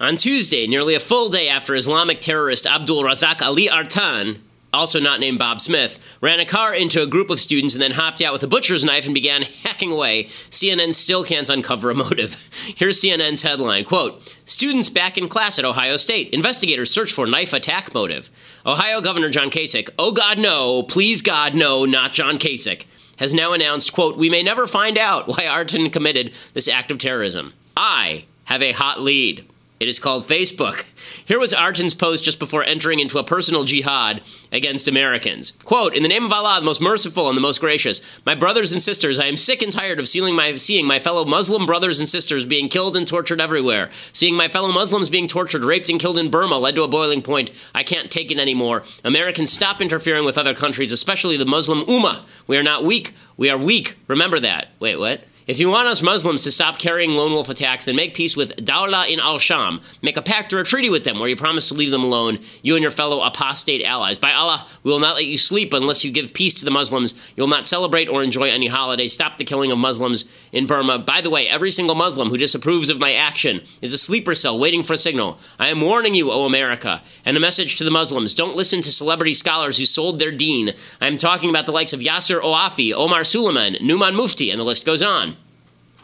[0.00, 4.42] On Tuesday, nearly a full day after Islamic terrorist Abdul Razak Ali Artan,
[4.72, 7.90] also not named Bob Smith, ran a car into a group of students and then
[7.90, 11.94] hopped out with a butcher's knife and began hacking away, CNN still can't uncover a
[11.94, 12.48] motive.
[12.76, 16.30] Here's CNN's headline quote, Students back in class at Ohio State.
[16.30, 18.30] Investigators search for knife attack motive.
[18.64, 22.86] Ohio Governor John Kasich, oh God, no, please God, no, not John Kasich,
[23.18, 26.96] has now announced, quote, We may never find out why Artan committed this act of
[26.96, 27.52] terrorism.
[27.76, 29.44] I have a hot lead.
[29.80, 30.84] It is called Facebook.
[31.24, 34.20] Here was Artan's post just before entering into a personal jihad
[34.52, 35.54] against Americans.
[35.64, 38.72] Quote, In the name of Allah, the most merciful and the most gracious, my brothers
[38.72, 41.98] and sisters, I am sick and tired of seeing my, seeing my fellow Muslim brothers
[41.98, 43.88] and sisters being killed and tortured everywhere.
[44.12, 47.22] Seeing my fellow Muslims being tortured, raped, and killed in Burma led to a boiling
[47.22, 47.50] point.
[47.74, 48.82] I can't take it anymore.
[49.02, 52.26] Americans, stop interfering with other countries, especially the Muslim Ummah.
[52.46, 53.14] We are not weak.
[53.38, 53.96] We are weak.
[54.08, 54.72] Remember that.
[54.78, 55.22] Wait, what?
[55.50, 58.54] If you want us Muslims to stop carrying lone wolf attacks, then make peace with
[58.64, 59.80] Dawla in al Sham.
[60.00, 62.38] Make a pact or a treaty with them where you promise to leave them alone,
[62.62, 64.16] you and your fellow apostate allies.
[64.16, 67.14] By Allah, we will not let you sleep unless you give peace to the Muslims.
[67.34, 69.12] You will not celebrate or enjoy any holidays.
[69.12, 71.00] Stop the killing of Muslims in Burma.
[71.00, 74.56] By the way, every single Muslim who disapproves of my action is a sleeper cell
[74.56, 75.36] waiting for a signal.
[75.58, 77.02] I am warning you, O America.
[77.24, 80.74] And a message to the Muslims don't listen to celebrity scholars who sold their deen.
[81.00, 84.64] I am talking about the likes of Yasser Qadhi, Omar Suleiman, Numan Mufti, and the
[84.64, 85.36] list goes on.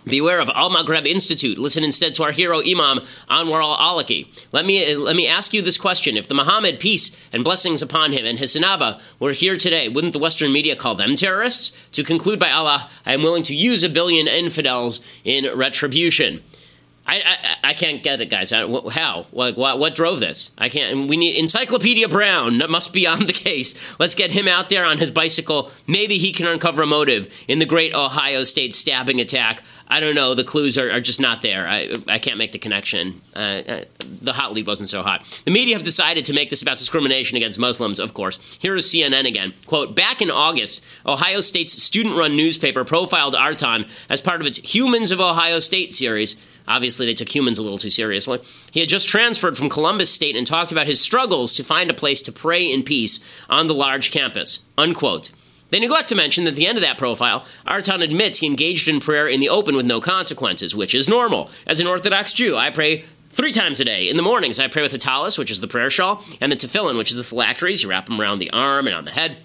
[0.09, 1.59] Beware of Al Maghrib Institute.
[1.59, 4.29] Listen instead to our hero Imam Anwar al Awlaki.
[4.53, 7.83] Let me uh, let me ask you this question: If the Muhammad, peace and blessings
[7.83, 11.77] upon him, and his Sahaba were here today, wouldn't the Western media call them terrorists?
[11.91, 16.41] To conclude by Allah, I am willing to use a billion infidels in retribution.
[17.07, 18.53] I, I, I can't get it, guys.
[18.53, 19.27] I, how?
[19.33, 20.51] Like, what, what drove this?
[20.59, 21.09] I can't.
[21.09, 22.59] We need Encyclopedia Brown.
[22.69, 23.99] Must be on the case.
[24.01, 25.71] Let's get him out there on his bicycle.
[25.87, 29.63] Maybe he can uncover a motive in the great Ohio State stabbing attack.
[29.89, 30.35] I don't know.
[30.35, 31.69] The clues are, are just not there.
[31.69, 33.21] I, I can't make the connection.
[33.37, 33.85] Uh, uh,
[34.21, 35.25] the hot lead wasn't so hot.
[35.45, 38.59] The media have decided to make this about discrimination against Muslims, of course.
[38.61, 39.55] Here is CNN again.
[39.67, 44.59] Quote Back in August, Ohio State's student run newspaper profiled Artan as part of its
[44.59, 46.37] Humans of Ohio State series.
[46.69, 48.41] Obviously, they took humans a little too seriously.
[48.71, 51.95] He had just transferred from Columbus State and talked about his struggles to find a
[51.95, 54.61] place to pray in peace on the large campus.
[54.77, 55.33] Unquote.
[55.71, 58.89] They neglect to mention that at the end of that profile, Artan admits he engaged
[58.89, 61.51] in prayer in the open with no consequences, which is normal.
[61.67, 64.09] As an Orthodox Jew, I pray three times a day.
[64.09, 66.57] In the mornings, I pray with the tallis, which is the prayer shawl, and the
[66.57, 67.83] tefillin, which is the phylacteries.
[67.83, 69.39] You wrap them around the arm and on the head.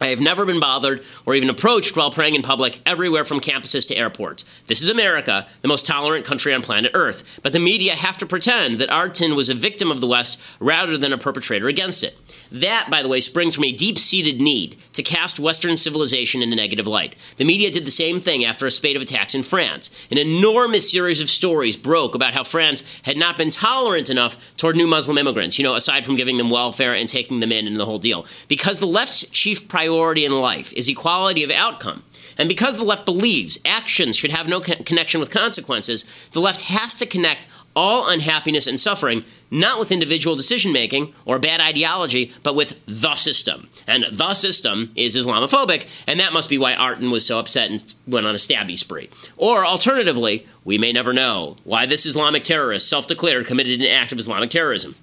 [0.00, 3.86] I have never been bothered or even approached while praying in public everywhere from campuses
[3.88, 4.44] to airports.
[4.66, 7.40] This is America, the most tolerant country on planet Earth.
[7.42, 10.96] But the media have to pretend that Artan was a victim of the West rather
[10.96, 12.16] than a perpetrator against it.
[12.50, 16.52] That, by the way, springs from a deep seated need to cast Western civilization in
[16.52, 17.14] a negative light.
[17.36, 19.90] The media did the same thing after a spate of attacks in France.
[20.10, 24.76] An enormous series of stories broke about how France had not been tolerant enough toward
[24.76, 27.76] new Muslim immigrants, you know, aside from giving them welfare and taking them in and
[27.76, 28.26] the whole deal.
[28.48, 32.02] Because the left's chief priority in life is equality of outcome.
[32.36, 36.94] And because the left believes actions should have no connection with consequences, the left has
[36.96, 37.46] to connect
[37.78, 43.14] all unhappiness and suffering not with individual decision making or bad ideology, but with the
[43.14, 43.68] system.
[43.86, 47.94] And the system is Islamophobic, and that must be why Artan was so upset and
[48.08, 49.08] went on a stabby spree.
[49.36, 54.10] Or alternatively, we may never know why this Islamic terrorist, self declared, committed an act
[54.10, 54.96] of Islamic terrorism.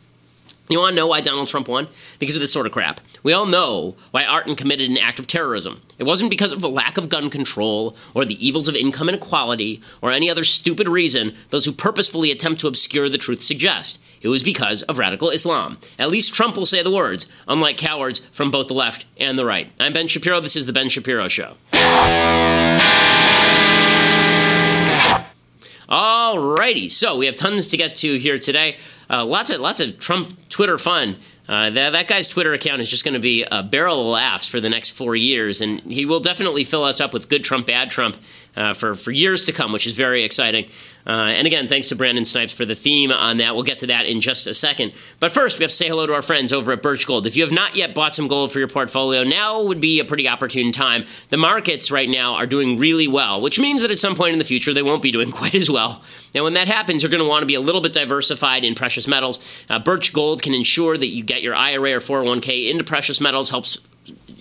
[0.68, 1.88] You want to know why Donald Trump won?
[2.18, 3.00] Because of this sort of crap.
[3.22, 5.81] We all know why Artan committed an act of terrorism.
[6.00, 9.80] It wasn't because of a lack of gun control, or the evils of income inequality,
[10.02, 14.02] or any other stupid reason those who purposefully attempt to obscure the truth suggest.
[14.22, 15.78] It was because of radical Islam.
[16.00, 19.46] At least Trump will say the words, unlike cowards from both the left and the
[19.46, 19.72] right.
[19.80, 20.40] I'm Ben Shapiro.
[20.40, 21.54] This is The Ben Shapiro Show.
[25.88, 28.78] Alrighty, so we have tons to get to here today.
[29.10, 31.18] Uh, lots of lots of Trump Twitter fun.
[31.48, 34.48] Uh, that, that guy's Twitter account is just going to be a barrel of laughs
[34.48, 37.68] for the next four years, and he will definitely fill us up with good Trump,
[37.68, 38.18] bad Trump
[38.56, 40.66] uh, for, for years to come, which is very exciting.
[41.08, 43.54] Uh, and again, thanks to Brandon Snipes for the theme on that.
[43.54, 44.94] We'll get to that in just a second.
[45.19, 47.28] But first, we have to say hello to our friends over at Birch Gold.
[47.28, 50.06] If you have not yet bought some gold for your portfolio, now would be a
[50.06, 51.06] pretty opportune time.
[51.30, 54.40] The markets right now are doing really well, which means that at some point in
[54.40, 56.01] the future, they won't be doing quite as well.
[56.34, 58.74] Now, when that happens, you're going to want to be a little bit diversified in
[58.74, 59.40] precious metals.
[59.69, 63.51] Uh, Birch Gold can ensure that you get your IRA or 401k into precious metals,
[63.51, 63.78] helps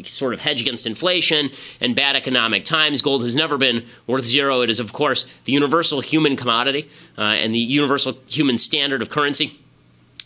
[0.07, 3.03] sort of hedge against inflation and bad economic times.
[3.03, 4.61] Gold has never been worth zero.
[4.63, 9.11] It is, of course, the universal human commodity uh, and the universal human standard of
[9.11, 9.59] currency.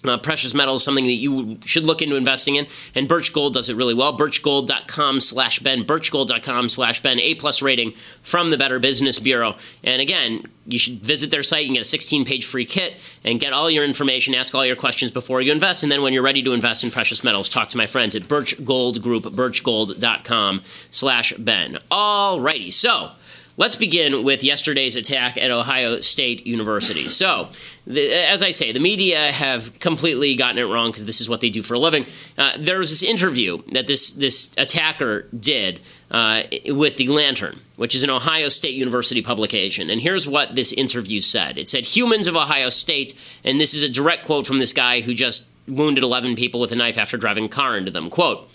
[0.04, 2.66] Uh, precious metals, something that you should look into investing in.
[2.94, 4.16] And Birch Gold does it really well.
[4.16, 5.84] Birchgold.com slash Ben.
[5.84, 7.20] Birchgold.com slash Ben.
[7.20, 7.92] A plus rating
[8.22, 9.56] from the Better Business Bureau.
[9.82, 13.40] And again, you should visit their site and get a 16 page free kit and
[13.40, 15.82] get all your information, ask all your questions before you invest.
[15.82, 18.28] And then when you're ready to invest in precious metals, talk to my friends at
[18.28, 21.78] Birch Gold Group, birchgold.com slash Ben.
[21.90, 22.70] All righty.
[22.70, 23.12] So,
[23.58, 27.08] Let's begin with yesterday's attack at Ohio State University.
[27.08, 27.48] So,
[27.88, 31.40] the, as I say, the media have completely gotten it wrong because this is what
[31.40, 32.06] they do for a living.
[32.38, 35.80] Uh, there was this interview that this this attacker did
[36.12, 39.90] uh, with the Lantern, which is an Ohio State University publication.
[39.90, 43.12] And here's what this interview said: It said, "Humans of Ohio State,"
[43.42, 46.70] and this is a direct quote from this guy who just wounded 11 people with
[46.70, 48.08] a knife after driving a car into them.
[48.08, 48.48] Quote.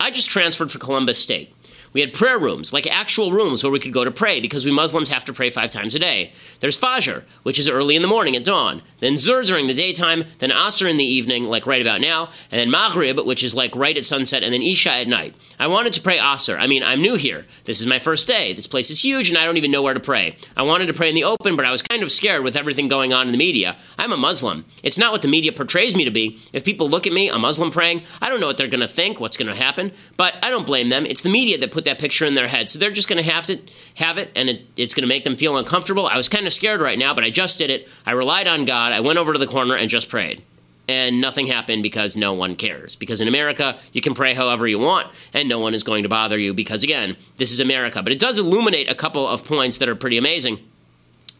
[0.00, 1.52] I just transferred for Columbus State.
[1.92, 4.72] We had prayer rooms, like actual rooms where we could go to pray because we
[4.72, 6.32] Muslims have to pray five times a day.
[6.60, 10.24] There's Fajr, which is early in the morning at dawn, then Zuhr during the daytime,
[10.38, 13.74] then Asr in the evening, like right about now, and then Maghrib, which is like
[13.74, 15.34] right at sunset, and then Isha at night.
[15.58, 16.58] I wanted to pray Asr.
[16.58, 17.46] I mean, I'm new here.
[17.64, 18.52] This is my first day.
[18.52, 20.36] This place is huge, and I don't even know where to pray.
[20.56, 22.88] I wanted to pray in the open, but I was kind of scared with everything
[22.88, 23.76] going on in the media.
[23.98, 24.64] I'm a Muslim.
[24.82, 26.38] It's not what the media portrays me to be.
[26.52, 28.88] If people look at me, a Muslim praying, I don't know what they're going to
[28.88, 31.06] think, what's going to happen, but I don't blame them.
[31.06, 32.68] It's the media that put that picture in their head.
[32.68, 33.56] So they're just going to have to
[33.94, 36.08] have it, and it, it's going to make them feel uncomfortable.
[36.08, 37.86] I was kind of scared right now, but I just did it.
[38.04, 38.92] I relied on God.
[38.92, 40.42] I went over to the corner and just prayed.
[40.88, 42.96] And nothing happened because no one cares.
[42.96, 46.08] Because in America, you can pray however you want, and no one is going to
[46.08, 48.02] bother you because, again, this is America.
[48.02, 50.58] But it does illuminate a couple of points that are pretty amazing.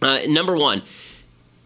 [0.01, 0.83] Uh, number one,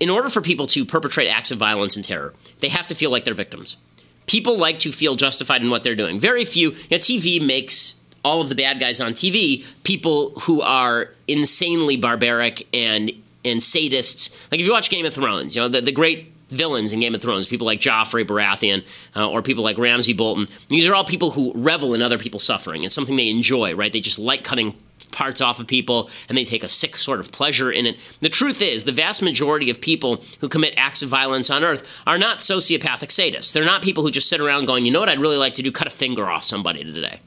[0.00, 3.10] in order for people to perpetrate acts of violence and terror, they have to feel
[3.10, 3.76] like they're victims.
[4.25, 6.18] People like to feel justified in what they're doing.
[6.18, 10.60] Very few, you know, TV makes all of the bad guys on TV people who
[10.60, 13.12] are insanely barbaric and
[13.44, 14.30] and sadists.
[14.50, 17.14] Like if you watch Game of Thrones, you know the, the great villains in Game
[17.14, 18.86] of Thrones, people like Joffrey Baratheon
[19.16, 20.46] uh, or people like Ramsay Bolton.
[20.69, 22.84] These are all people who revel in other people's suffering.
[22.84, 23.92] It's something they enjoy, right?
[23.92, 24.75] They just like cutting
[25.10, 28.16] parts off of people and they take a sick sort of pleasure in it.
[28.20, 31.86] The truth is, the vast majority of people who commit acts of violence on earth
[32.06, 33.52] are not sociopathic sadists.
[33.52, 35.62] They're not people who just sit around going, you know what I'd really like to
[35.62, 35.72] do?
[35.72, 37.20] Cut a finger off somebody today.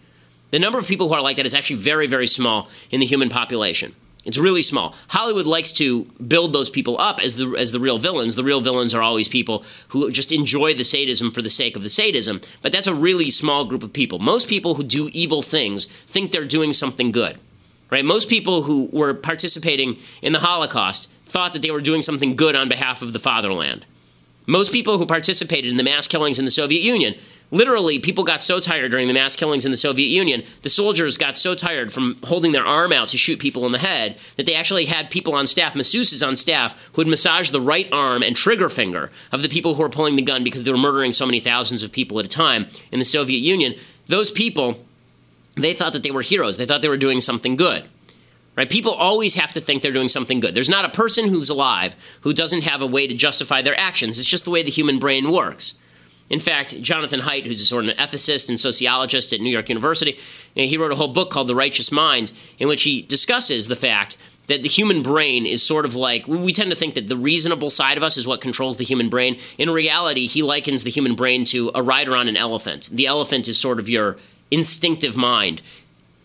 [0.56, 3.06] The number of people who are like that is actually very, very small in the
[3.06, 3.94] human population.
[4.24, 4.96] It's really small.
[5.10, 8.38] Hollywood likes to build those people up as the as the real villains.
[8.38, 11.84] The real villains are always people who just enjoy the sadism for the sake of
[11.84, 12.40] the sadism.
[12.62, 14.20] But that's a really small group of people.
[14.20, 17.38] Most people who do evil things think they're doing something good.
[17.90, 18.06] Right?
[18.06, 22.56] Most people who were participating in the Holocaust thought that they were doing something good
[22.56, 23.86] on behalf of the fatherland.
[24.48, 27.16] Most people who participated in the mass killings in the Soviet Union
[27.52, 31.18] Literally, people got so tired during the mass killings in the Soviet Union, the soldiers
[31.18, 34.46] got so tired from holding their arm out to shoot people in the head that
[34.46, 38.24] they actually had people on staff, masseuses on staff, who would massage the right arm
[38.24, 41.12] and trigger finger of the people who were pulling the gun because they were murdering
[41.12, 43.76] so many thousands of people at a time in the Soviet Union.
[44.08, 44.84] Those people,
[45.56, 46.58] they thought that they were heroes.
[46.58, 47.84] They thought they were doing something good.
[48.56, 48.70] Right?
[48.70, 50.56] People always have to think they're doing something good.
[50.56, 54.18] There's not a person who's alive who doesn't have a way to justify their actions.
[54.18, 55.76] It's just the way the human brain works.
[56.30, 59.70] In fact, Jonathan Haidt, who's a sort of an ethicist and sociologist at New York
[59.70, 60.18] University,
[60.56, 64.18] he wrote a whole book called The Righteous Mind, in which he discusses the fact
[64.48, 67.70] that the human brain is sort of like we tend to think that the reasonable
[67.70, 69.38] side of us is what controls the human brain.
[69.58, 72.90] In reality, he likens the human brain to a rider on an elephant.
[72.92, 74.18] The elephant is sort of your
[74.52, 75.62] instinctive mind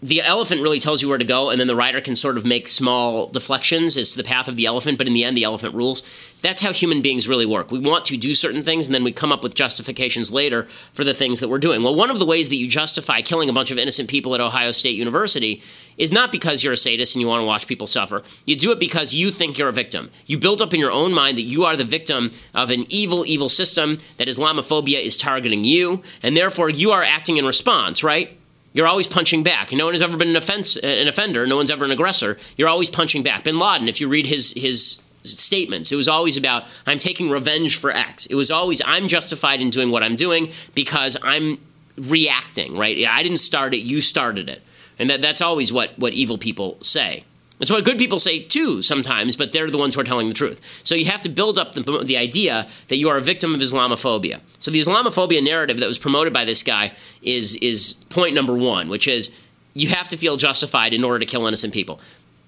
[0.02, 2.46] the elephant really tells you where to go, and then the rider can sort of
[2.46, 5.44] make small deflections as to the path of the elephant, but in the end, the
[5.44, 6.02] elephant rules.
[6.40, 7.70] That's how human beings really work.
[7.70, 11.04] We want to do certain things, and then we come up with justifications later for
[11.04, 11.82] the things that we're doing.
[11.82, 14.40] Well, one of the ways that you justify killing a bunch of innocent people at
[14.40, 15.62] Ohio State University
[15.98, 18.22] is not because you're a sadist and you want to watch people suffer.
[18.46, 20.10] You do it because you think you're a victim.
[20.24, 23.26] You build up in your own mind that you are the victim of an evil,
[23.26, 28.39] evil system, that Islamophobia is targeting you, and therefore you are acting in response, right?
[28.72, 29.72] You're always punching back.
[29.72, 31.46] No one has ever been an offense, an offender.
[31.46, 32.38] No one's ever an aggressor.
[32.56, 33.44] You're always punching back.
[33.44, 37.78] Bin Laden, if you read his his statements, it was always about I'm taking revenge
[37.78, 38.26] for X.
[38.26, 41.58] It was always I'm justified in doing what I'm doing because I'm
[41.96, 42.76] reacting.
[42.76, 43.04] Right?
[43.06, 43.78] I didn't start it.
[43.78, 44.62] You started it.
[44.98, 47.24] And that, that's always what what evil people say.
[47.60, 50.34] It's what good people say too sometimes, but they're the ones who are telling the
[50.34, 50.80] truth.
[50.82, 53.60] So you have to build up the, the idea that you are a victim of
[53.60, 54.40] Islamophobia.
[54.58, 58.88] So the Islamophobia narrative that was promoted by this guy is is point number one,
[58.88, 59.30] which is
[59.74, 62.00] you have to feel justified in order to kill innocent people.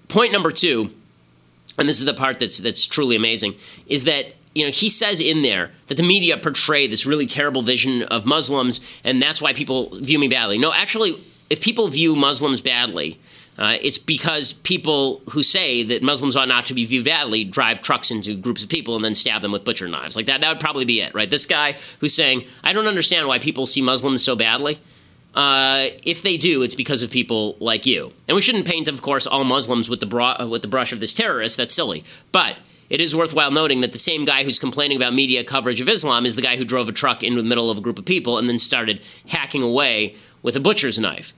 [0.08, 0.90] Point number two,
[1.78, 3.54] and this is the part that's that's truly amazing,
[3.86, 7.60] is that you know he says in there that the media portray this really terrible
[7.60, 10.56] vision of Muslims, and that's why people view me badly.
[10.56, 11.16] No, actually,
[11.50, 13.18] if people view Muslims badly
[13.58, 17.82] Uh, it's because people who say that Muslims ought not to be viewed badly drive
[17.82, 20.16] trucks into groups of people and then stab them with butcher knives.
[20.16, 21.28] Like that, that would probably be it, right?
[21.28, 24.78] This guy who's saying, I don't understand why people see Muslims so badly.
[25.34, 28.12] Uh, if they do, it's because of people like you.
[28.26, 31.00] And we shouldn't paint, of course, all Muslims with the, bra- with the brush of
[31.00, 31.56] this terrorist.
[31.58, 32.04] That's silly.
[32.32, 32.56] But
[32.88, 36.26] it is worthwhile noting that the same guy who's complaining about media coverage of Islam
[36.26, 38.38] is the guy who drove a truck into the middle of a group of people
[38.38, 41.32] and then started hacking away with a butcher's knife.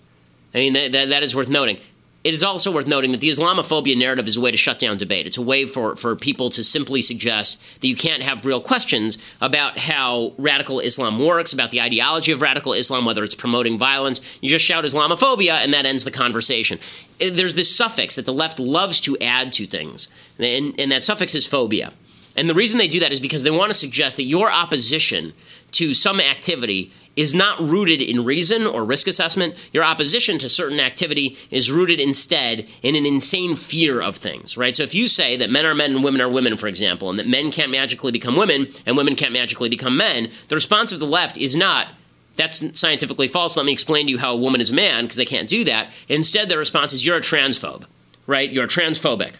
[0.52, 1.78] I mean, that, that, that is worth noting
[2.24, 4.96] it is also worth noting that the Islamophobia narrative is a way to shut down
[4.96, 5.26] debate.
[5.26, 9.18] It's a way for, for people to simply suggest that you can't have real questions
[9.42, 14.38] about how radical Islam works, about the ideology of radical Islam, whether it's promoting violence.
[14.40, 16.78] You just shout Islamophobia, and that ends the conversation.
[17.20, 21.04] Eh, there's this suffix that the left loves to add to things, and, and that
[21.04, 21.92] suffix is phobia.
[22.36, 25.34] And the reason they do that is because they want to suggest that your opposition
[25.72, 29.70] to some activity is not rooted in reason or risk assessment.
[29.72, 34.74] Your opposition to certain activity is rooted instead in an insane fear of things, right?
[34.74, 37.18] So if you say that men are men and women are women, for example, and
[37.18, 40.98] that men can't magically become women and women can't magically become men, the response of
[40.98, 41.88] the left is not,
[42.36, 43.56] that's scientifically false.
[43.56, 45.62] Let me explain to you how a woman is a man, because they can't do
[45.64, 45.92] that.
[46.08, 47.84] Instead, their response is, you're a transphobe,
[48.26, 48.50] right?
[48.50, 49.36] You're transphobic.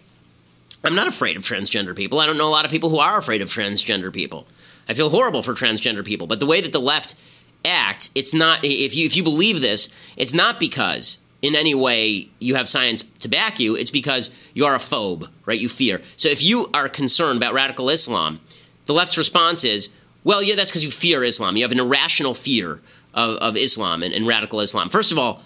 [0.85, 2.21] I'm not afraid of transgender people.
[2.21, 4.47] I don't know a lot of people who are afraid of transgender people.
[4.87, 6.27] I feel horrible for transgender people.
[6.27, 7.15] But the way that the left
[7.65, 12.29] act, it's not if you if you believe this, it's not because in any way
[12.39, 15.61] you have science to back you, it's because you are a phobe, right?
[15.61, 16.01] You fear.
[16.17, 18.41] So if you are concerned about radical Islam,
[18.87, 19.91] the left's response is,
[20.25, 21.57] well, yeah, that's because you fear Islam.
[21.57, 22.81] You have an irrational fear
[23.13, 24.89] of, of Islam and, and radical Islam.
[24.89, 25.43] First of all,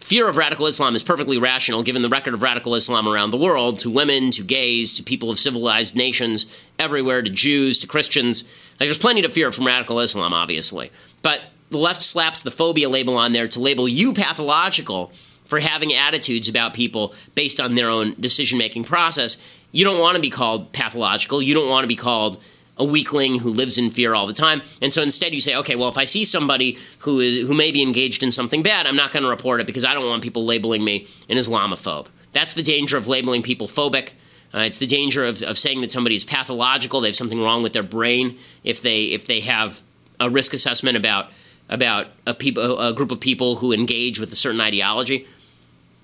[0.00, 3.36] fear of radical Islam is perfectly rational given the record of radical Islam around the
[3.36, 6.46] world to women, to gays, to people of civilized nations
[6.78, 8.44] everywhere, to Jews, to Christians.
[8.78, 10.90] Like, there's plenty to fear from radical Islam, obviously.
[11.22, 15.12] But the left slaps the phobia label on there to label you pathological
[15.44, 19.36] for having attitudes about people based on their own decision making process.
[19.72, 21.42] You don't want to be called pathological.
[21.42, 22.42] You don't want to be called
[22.80, 24.62] a weakling who lives in fear all the time.
[24.80, 27.70] And so instead you say, okay, well, if I see somebody who is who may
[27.70, 30.22] be engaged in something bad, I'm not going to report it because I don't want
[30.22, 32.06] people labeling me an Islamophobe.
[32.32, 34.10] That's the danger of labeling people phobic.
[34.52, 37.00] Uh, it's the danger of, of saying that somebody is pathological.
[37.00, 39.82] They have something wrong with their brain if they if they have
[40.18, 41.30] a risk assessment about
[41.68, 45.26] about a people a group of people who engage with a certain ideology.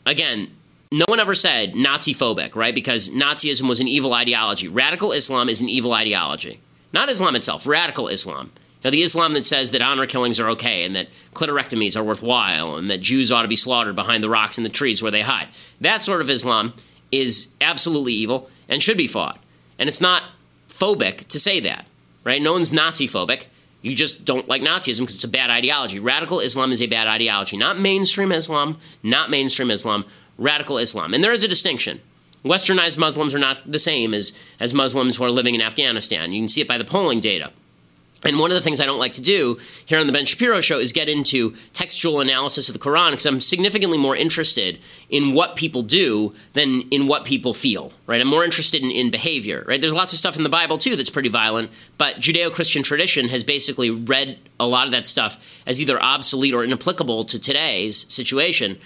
[0.04, 0.50] Again,
[0.92, 2.74] no one ever said Nazi phobic, right?
[2.74, 4.68] Because Nazism was an evil ideology.
[4.68, 6.60] Radical Islam is an evil ideology.
[6.96, 8.52] Not Islam itself, radical Islam.
[8.82, 12.76] Now, the Islam that says that honor killings are okay and that clitorectomies are worthwhile
[12.76, 15.20] and that Jews ought to be slaughtered behind the rocks and the trees where they
[15.20, 15.48] hide.
[15.78, 16.72] That sort of Islam
[17.12, 19.38] is absolutely evil and should be fought.
[19.78, 20.22] And it's not
[20.70, 21.86] phobic to say that,
[22.24, 22.40] right?
[22.40, 23.44] No one's Nazi phobic.
[23.82, 26.00] You just don't like Nazism because it's a bad ideology.
[26.00, 27.58] Radical Islam is a bad ideology.
[27.58, 30.06] Not mainstream Islam, not mainstream Islam,
[30.38, 31.12] radical Islam.
[31.12, 32.00] And there is a distinction.
[32.46, 36.32] Westernized Muslims are not the same as, as Muslims who are living in Afghanistan.
[36.32, 37.52] You can see it by the polling data.
[38.24, 40.60] And one of the things I don't like to do here on the Ben Shapiro
[40.60, 44.78] show is get into textual analysis of the Quran because I'm significantly more interested
[45.10, 48.20] in what people do than in what people feel, right?
[48.20, 49.80] I'm more interested in, in behavior, right?
[49.80, 53.28] There's lots of stuff in the Bible too that's pretty violent, but Judeo Christian tradition
[53.28, 58.12] has basically read a lot of that stuff as either obsolete or inapplicable to today's
[58.12, 58.78] situation.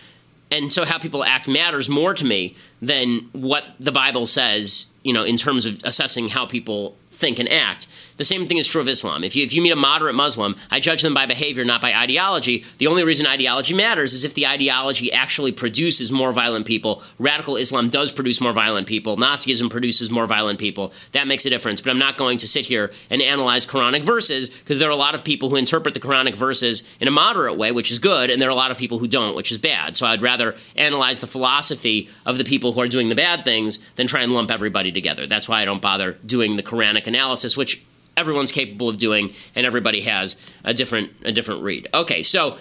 [0.51, 5.13] And so how people act matters more to me than what the Bible says, you
[5.13, 7.87] know, in terms of assessing how people think and act.
[8.21, 9.25] The same thing is true of Islam.
[9.25, 11.95] If you, if you meet a moderate Muslim, I judge them by behavior, not by
[11.95, 12.67] ideology.
[12.77, 17.03] The only reason ideology matters is if the ideology actually produces more violent people.
[17.19, 19.17] Radical Islam does produce more violent people.
[19.17, 20.93] Nazism produces more violent people.
[21.13, 21.81] That makes a difference.
[21.81, 24.97] But I'm not going to sit here and analyze Quranic verses because there are a
[24.97, 28.29] lot of people who interpret the Quranic verses in a moderate way, which is good,
[28.29, 29.97] and there are a lot of people who don't, which is bad.
[29.97, 33.79] So I'd rather analyze the philosophy of the people who are doing the bad things
[33.97, 35.27] than try and lump everybody together.
[35.27, 37.83] That's why I don't bother doing the Quranic analysis, which
[38.17, 41.89] everyone's capable of doing, and everybody has a different a different read.
[41.95, 42.57] Okay, so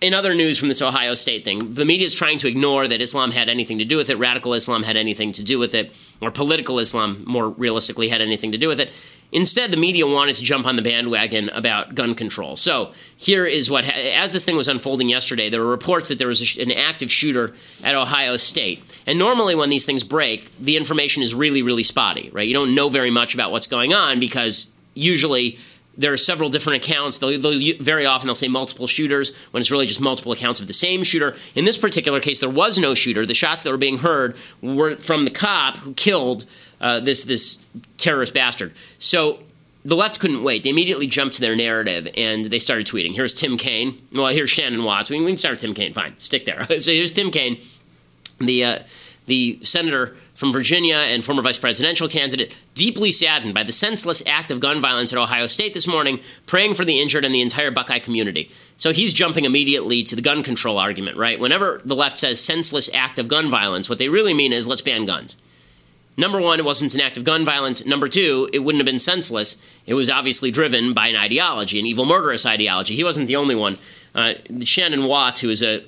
[0.00, 3.00] in other news from this Ohio State thing, the media is trying to ignore that
[3.00, 5.94] Islam had anything to do with it, radical Islam had anything to do with it,
[6.20, 8.92] or political Islam, more realistically, had anything to do with it.
[9.32, 12.56] Instead, the media wanted to jump on the bandwagon about gun control.
[12.56, 16.28] So here is what, as this thing was unfolding yesterday, there were reports that there
[16.28, 18.82] was an active shooter at Ohio State.
[19.06, 22.46] And normally, when these things break, the information is really, really spotty, right?
[22.46, 25.58] You don't know very much about what's going on because usually
[25.98, 27.18] there are several different accounts.
[27.18, 30.66] They'll, they'll, very often they'll say multiple shooters when it's really just multiple accounts of
[30.66, 31.34] the same shooter.
[31.54, 33.24] In this particular case, there was no shooter.
[33.24, 36.46] The shots that were being heard were from the cop who killed
[36.80, 37.64] uh, this this
[37.96, 38.72] terrorist bastard.
[38.98, 39.40] So
[39.84, 40.64] the left couldn't wait.
[40.64, 43.14] They immediately jumped to their narrative and they started tweeting.
[43.14, 44.00] Here's Tim Kaine.
[44.12, 45.10] Well, here's Shannon Watts.
[45.10, 45.94] We, we can start with Tim Kaine.
[45.94, 46.66] Fine, stick there.
[46.78, 47.60] so here's Tim Kaine
[48.38, 48.78] The uh,
[49.26, 54.50] the senator from Virginia and former vice presidential candidate, deeply saddened by the senseless act
[54.50, 57.70] of gun violence at Ohio State this morning, praying for the injured and the entire
[57.70, 58.50] Buckeye community.
[58.76, 61.40] So he's jumping immediately to the gun control argument, right?
[61.40, 64.82] Whenever the left says senseless act of gun violence, what they really mean is let's
[64.82, 65.38] ban guns.
[66.18, 67.84] Number one, it wasn't an act of gun violence.
[67.84, 69.56] Number two, it wouldn't have been senseless.
[69.86, 72.96] It was obviously driven by an ideology, an evil, murderous ideology.
[72.96, 73.78] He wasn't the only one.
[74.14, 75.84] Uh, Shannon Watts, who is a,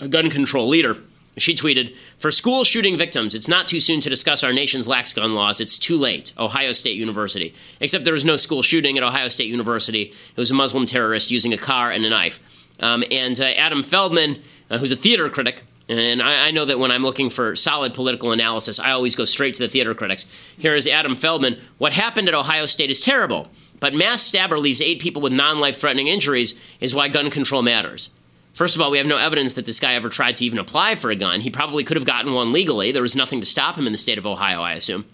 [0.00, 0.96] a gun control leader,
[1.36, 5.12] she tweeted, For school shooting victims, it's not too soon to discuss our nation's lax
[5.12, 5.60] gun laws.
[5.60, 6.32] It's too late.
[6.38, 7.54] Ohio State University.
[7.80, 10.02] Except there was no school shooting at Ohio State University.
[10.02, 12.40] It was a Muslim terrorist using a car and a knife.
[12.80, 16.78] Um, and uh, Adam Feldman, uh, who's a theater critic, and I, I, know that
[16.78, 20.26] when I'm looking for solid political analysis, I always go straight to the theater critics.
[20.56, 21.58] Here is Adam Feldman.
[21.78, 23.48] What happened at Ohio State is terrible,
[23.80, 27.62] but mass stabber leaves eight people with non life threatening injuries is why gun control
[27.62, 28.10] matters.
[28.54, 30.94] First of all, we have no evidence that this guy ever tried to even apply
[30.94, 31.40] for a gun.
[31.40, 32.92] He probably could have gotten one legally.
[32.92, 35.04] There was nothing to stop him in the state of Ohio, I assume.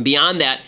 [0.00, 0.60] Beyond that,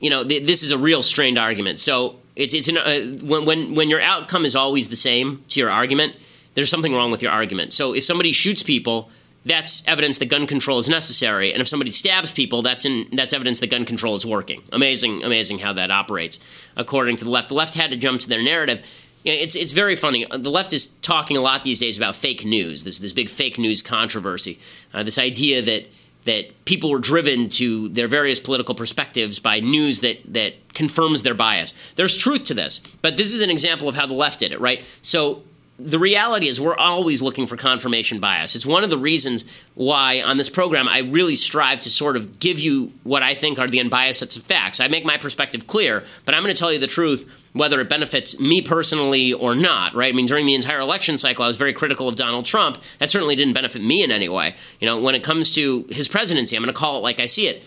[0.00, 1.78] you know, th- this is a real strained argument.
[1.78, 5.60] So it's it's an, uh, when when when your outcome is always the same to
[5.60, 6.16] your argument,
[6.54, 7.74] there's something wrong with your argument.
[7.74, 9.10] So if somebody shoots people,
[9.44, 11.52] that's evidence that gun control is necessary.
[11.52, 14.62] And if somebody stabs people, that's in, that's evidence that gun control is working.
[14.72, 16.40] Amazing, amazing how that operates.
[16.76, 18.84] According to the left, the left had to jump to their narrative
[19.32, 20.24] it's it's very funny.
[20.30, 22.84] The left is talking a lot these days about fake news.
[22.84, 24.58] This this big fake news controversy.
[24.94, 25.86] Uh, this idea that
[26.24, 31.34] that people were driven to their various political perspectives by news that that confirms their
[31.34, 31.74] bias.
[31.96, 34.60] There's truth to this, but this is an example of how the left did it,
[34.60, 34.84] right?
[35.02, 35.42] So
[35.78, 38.54] the reality is we're always looking for confirmation bias.
[38.56, 42.38] It's one of the reasons why on this program I really strive to sort of
[42.38, 44.80] give you what I think are the unbiased sets of facts.
[44.80, 47.88] I make my perspective clear, but I'm going to tell you the truth whether it
[47.88, 50.12] benefits me personally or not, right?
[50.12, 52.78] I mean, during the entire election cycle, I was very critical of Donald Trump.
[52.98, 54.54] That certainly didn't benefit me in any way.
[54.78, 57.26] You know, when it comes to his presidency, I'm going to call it like I
[57.26, 57.62] see it.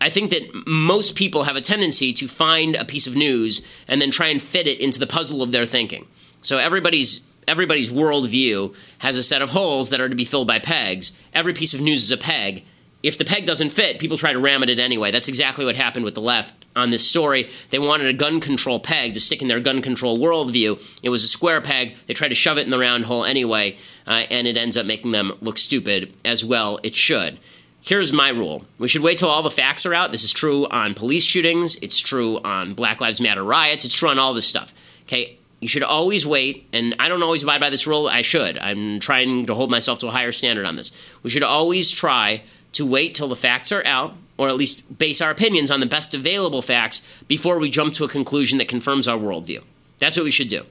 [0.00, 4.02] I think that most people have a tendency to find a piece of news and
[4.02, 6.06] then try and fit it into the puzzle of their thinking.
[6.42, 10.58] So everybody's everybody's worldview has a set of holes that are to be filled by
[10.58, 11.12] pegs.
[11.32, 12.64] Every piece of news is a peg.
[13.02, 15.10] If the peg doesn't fit, people try to ram it in anyway.
[15.10, 17.48] That's exactly what happened with the left on this story.
[17.70, 20.98] They wanted a gun control peg to stick in their gun control worldview.
[21.02, 21.96] It was a square peg.
[22.06, 24.86] They tried to shove it in the round hole anyway, uh, and it ends up
[24.86, 26.80] making them look stupid as well.
[26.82, 27.38] It should.
[27.80, 28.64] Here's my rule.
[28.78, 30.10] We should wait till all the facts are out.
[30.10, 31.76] This is true on police shootings.
[31.76, 33.84] It's true on Black Lives Matter riots.
[33.84, 34.72] It's true on all this stuff.
[35.02, 38.06] Okay, you should always wait, and I don't always abide by this rule.
[38.06, 38.56] I should.
[38.56, 40.92] I'm trying to hold myself to a higher standard on this.
[41.22, 45.20] We should always try to wait till the facts are out, or at least base
[45.20, 49.06] our opinions on the best available facts before we jump to a conclusion that confirms
[49.06, 49.62] our worldview.
[49.98, 50.64] That's what we should do.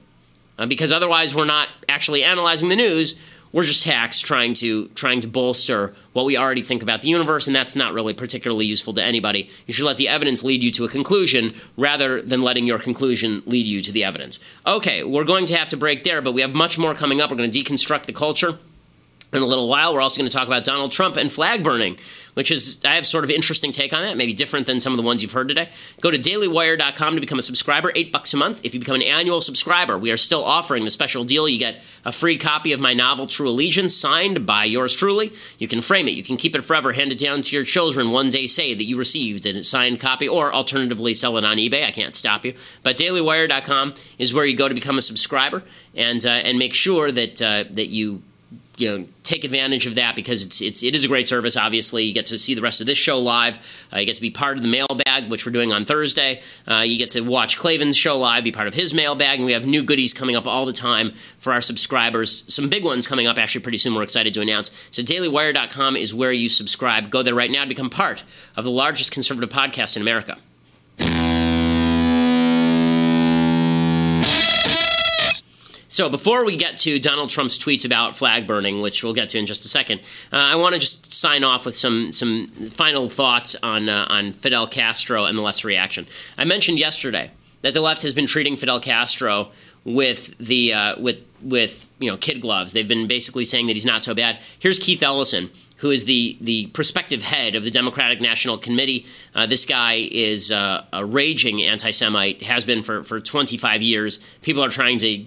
[0.58, 3.16] Uh, because otherwise, we're not actually analyzing the news
[3.54, 7.46] we're just hacks trying to trying to bolster what we already think about the universe,
[7.46, 9.48] and that's not really particularly useful to anybody.
[9.68, 13.44] You should let the evidence lead you to a conclusion rather than letting your conclusion
[13.46, 14.40] lead you to the evidence.
[14.66, 17.30] Okay, we're going to have to break there, but we have much more coming up.
[17.30, 18.58] We're going to deconstruct the culture
[19.36, 19.94] in a little while.
[19.94, 21.96] We're also going to talk about Donald Trump and flag burning
[22.34, 24.96] which is I have sort of interesting take on that, maybe different than some of
[24.96, 25.68] the ones you've heard today.
[26.00, 28.64] Go to dailywire.com to become a subscriber, eight bucks a month.
[28.64, 31.48] If you become an annual subscriber, we are still offering the special deal.
[31.48, 35.32] You get a free copy of my novel True Allegiance, signed by yours truly.
[35.58, 38.10] You can frame it, you can keep it forever, hand it down to your children.
[38.10, 41.86] One day, say that you received a signed copy, or alternatively sell it on eBay.
[41.86, 42.54] I can't stop you.
[42.82, 45.62] But dailywire.com is where you go to become a subscriber
[45.94, 48.22] and uh, and make sure that uh, that you
[48.76, 51.56] you know take advantage of that because it's it's it is a great service.
[51.56, 53.58] Obviously, you get to see the rest of this show live.
[53.92, 56.40] Uh, you get to be part of the mailbag, which we're doing on Thursday.
[56.68, 59.52] Uh, you get to watch Klavan's show live, be part of his mailbag, and we
[59.52, 62.44] have new goodies coming up all the time for our subscribers.
[62.46, 63.94] Some big ones coming up actually pretty soon.
[63.94, 64.70] We're excited to announce.
[64.90, 67.10] So DailyWire.com is where you subscribe.
[67.10, 68.24] Go there right now to become part
[68.56, 70.38] of the largest conservative podcast in America.
[75.94, 79.38] So before we get to Donald Trump's tweets about flag burning, which we'll get to
[79.38, 80.00] in just a second,
[80.32, 84.32] uh, I want to just sign off with some some final thoughts on uh, on
[84.32, 86.08] Fidel Castro and the left's reaction.
[86.36, 87.30] I mentioned yesterday
[87.62, 89.52] that the left has been treating Fidel Castro
[89.84, 92.72] with the uh, with with you know kid gloves.
[92.72, 94.40] They've been basically saying that he's not so bad.
[94.58, 99.06] Here's Keith Ellison, who is the the prospective head of the Democratic National Committee.
[99.32, 104.18] Uh, this guy is uh, a raging anti-Semite, has been for for 25 years.
[104.42, 105.24] People are trying to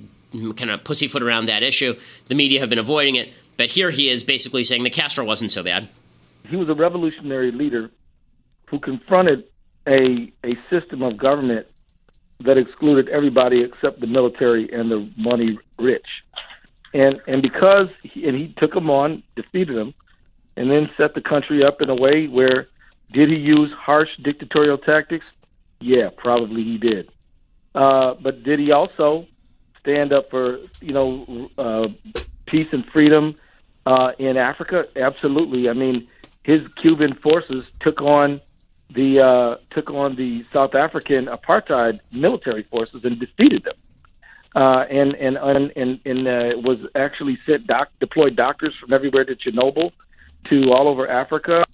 [0.54, 1.96] kind of pussyfoot around that issue.
[2.28, 5.52] The media have been avoiding it, but here he is basically saying the Castro wasn't
[5.52, 5.90] so bad.
[6.48, 7.90] He was a revolutionary leader
[8.70, 9.46] who confronted
[9.88, 11.68] a a system of government
[12.42, 16.08] that excluded everybody except the military and the money rich.
[16.94, 19.94] and and because he, and he took them on, defeated them,
[20.56, 22.68] and then set the country up in a way where
[23.12, 25.26] did he use harsh dictatorial tactics?
[25.80, 27.10] Yeah, probably he did.
[27.74, 29.28] Uh, but did he also
[29.88, 31.88] stand up for you know uh,
[32.46, 33.36] peace and freedom
[33.86, 34.86] uh, in Africa?
[34.96, 35.70] Absolutely.
[35.70, 36.08] I mean,
[36.44, 38.42] his Cuban forces took on
[38.94, 43.76] the uh, took on the South African apartheid military forces and defeated them.
[44.56, 49.24] Uh, and and and and, and uh, was actually sent doc, deployed doctors from everywhere
[49.24, 49.92] to Chernobyl,
[50.50, 51.66] to all over Africa,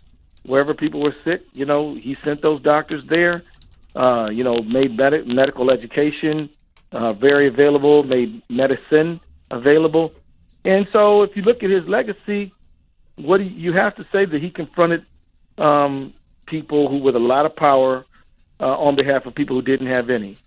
[0.45, 1.41] wherever people were sick.
[1.53, 3.43] You know, he sent those doctors there.
[3.95, 6.49] Uh, you know, made med- medical education
[6.93, 9.19] uh, very available, made medicine
[9.51, 10.13] available,
[10.65, 12.53] and so if you look at his legacy,
[13.15, 15.05] what do you, have to say that he confronted
[15.57, 16.13] um,
[16.45, 18.05] people who with a lot of power
[18.59, 20.37] uh, on behalf of people who didn't have any.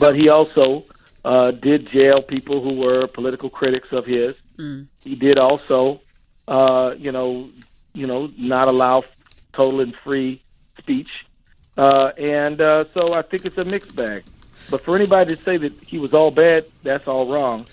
[0.00, 0.84] but he also
[1.24, 4.34] uh, did jail people who were political critics of his.
[4.56, 4.86] Mm.
[5.04, 6.00] He did also,
[6.48, 7.50] uh, you know,
[7.92, 9.04] you know, not allow
[9.52, 10.42] total and free
[10.78, 11.10] speech,
[11.76, 14.24] uh, and uh, so I think it's a mixed bag.
[14.68, 17.66] But for anybody to say that he was all bad, that's all wrong.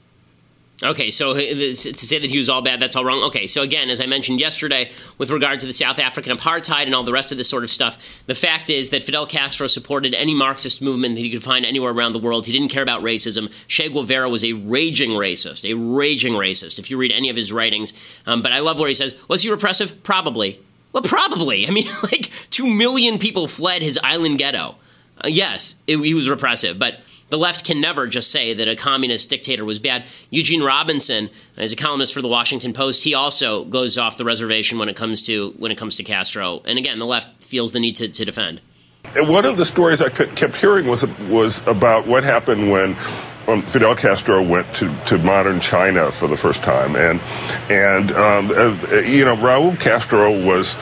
[0.84, 3.24] Okay, so to say that he was all bad, that's all wrong.
[3.24, 6.94] Okay, so again, as I mentioned yesterday, with regard to the South African apartheid and
[6.94, 10.14] all the rest of this sort of stuff, the fact is that Fidel Castro supported
[10.14, 12.46] any Marxist movement that he could find anywhere around the world.
[12.46, 13.52] He didn't care about racism.
[13.68, 17.52] Che Guevara was a raging racist, a raging racist, if you read any of his
[17.52, 17.94] writings.
[18.28, 20.04] Um, but I love where he says, was he repressive?
[20.04, 20.62] Probably.
[20.94, 21.68] Well, probably.
[21.68, 24.76] I mean, like, two million people fled his island ghetto.
[25.24, 27.00] Uh, yes, it, he was repressive, but
[27.30, 30.06] the left can never just say that a communist dictator was bad.
[30.30, 33.04] Eugene Robinson is a columnist for the Washington Post.
[33.04, 36.62] He also goes off the reservation when it comes to when it comes to Castro.
[36.66, 38.62] And again, the left feels the need to, to defend.
[39.16, 42.96] One of the stories I kept hearing was was about what happened when
[43.48, 47.22] um, Fidel Castro went to, to modern China for the first time, and
[47.70, 50.76] and um, uh, you know Raúl Castro was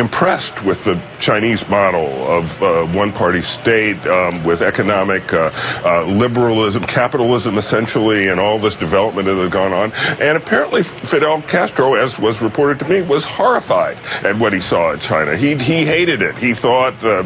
[0.00, 5.50] impressed with the Chinese model of uh, one-party state um, with economic uh,
[5.84, 9.92] uh, liberalism, capitalism essentially, and all this development that had gone on.
[10.20, 14.92] And apparently Fidel Castro, as was reported to me, was horrified at what he saw
[14.92, 15.36] in China.
[15.36, 16.36] He, he hated it.
[16.36, 17.22] He thought the,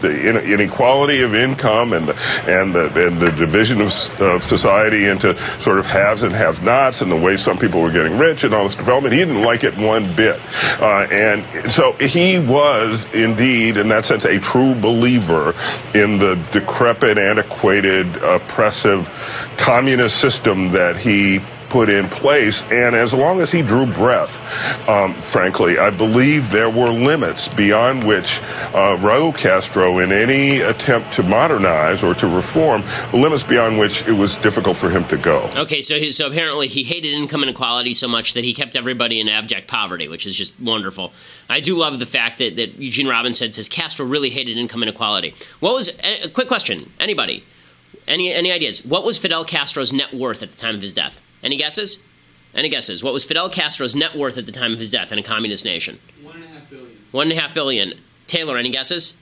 [0.00, 2.14] the, inequality of income and the,
[2.48, 7.10] and the, and the division of, of society into sort of haves and have-nots and
[7.10, 9.76] the way some people were getting rich and all this development, he didn't like it
[9.76, 10.40] one bit.
[10.80, 15.54] Uh, and so he was indeed, in that sense, a true believer
[15.94, 19.08] in the decrepit, antiquated, oppressive
[19.58, 22.62] communist system that he put in place.
[22.70, 28.04] And as long as he drew breath, um, frankly, I believe there were limits beyond
[28.04, 28.40] which
[28.74, 34.12] uh, Raul Castro, in any attempt to modernize or to reform, limits beyond which it
[34.12, 35.48] was difficult for him to go.
[35.56, 39.20] Okay, so he, so apparently he hated income inequality so much that he kept everybody
[39.20, 41.12] in abject poverty, which is just wonderful.
[41.48, 45.34] I do love the fact that, that Eugene Robinson says Castro really hated income inequality.
[45.60, 45.88] What was
[46.22, 46.92] a quick question?
[47.00, 47.44] Anybody?
[48.06, 48.84] Any any ideas?
[48.84, 51.20] What was Fidel Castro's net worth at the time of his death?
[51.46, 52.02] Any guesses?
[52.56, 53.04] Any guesses?
[53.04, 55.64] What was Fidel Castro's net worth at the time of his death in a communist
[55.64, 56.00] nation?
[56.20, 56.96] One and a half billion.
[57.12, 57.94] One and a half billion.
[58.26, 59.14] Taylor, any guesses?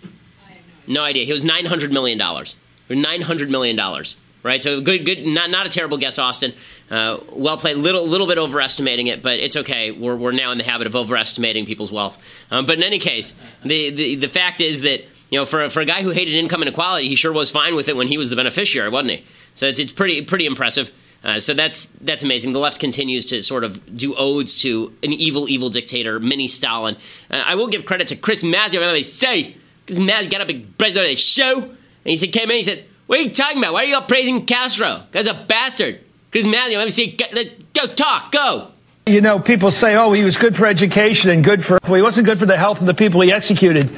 [0.87, 1.27] no, no idea.
[1.27, 2.57] He was nine hundred million dollars.
[2.89, 4.17] Nine hundred million dollars.
[4.43, 4.63] Right.
[4.63, 5.27] So good, good.
[5.27, 6.55] Not not a terrible guess, Austin.
[6.91, 7.77] Uh, well played.
[7.77, 9.91] Little little bit overestimating it, but it's okay.
[9.91, 12.17] We're we're now in the habit of overestimating people's wealth.
[12.51, 15.81] Um, but in any case, the, the the fact is that you know, for, for
[15.81, 18.31] a guy who hated income inequality, he sure was fine with it when he was
[18.31, 19.25] the beneficiary, wasn't he?
[19.53, 20.91] So it's, it's pretty pretty impressive.
[21.25, 22.53] Uh, so that's that's amazing.
[22.53, 26.97] The left continues to sort of do odes to an evil, evil dictator, mini Stalin.
[27.31, 28.83] Uh, I will give credit to Chris Matthews.
[28.83, 29.57] I say,
[29.87, 31.73] Chris Matthews got up and president of the show, and
[32.05, 33.73] he said, came in, he said, "What are you talking about?
[33.73, 35.05] Why are you all praising Castro?
[35.13, 37.27] Guy's a bastard." Chris Matthews, let me see, go,
[37.73, 38.69] go talk, go.
[39.07, 42.03] You know, people say, "Oh, he was good for education and good for," well, he
[42.03, 43.89] wasn't good for the health of the people he executed.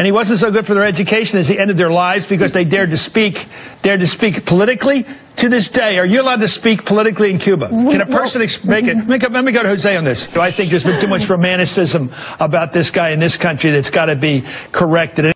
[0.00, 2.64] And he wasn't so good for their education as he ended their lives because they
[2.64, 3.46] dared to speak,
[3.82, 5.04] dared to speak politically.
[5.36, 7.68] To this day, are you allowed to speak politically in Cuba?
[7.68, 8.94] Can a person make it?
[8.96, 10.26] Make let me go to Jose on this.
[10.34, 14.06] I think there's been too much romanticism about this guy in this country that's got
[14.06, 15.34] to be corrected.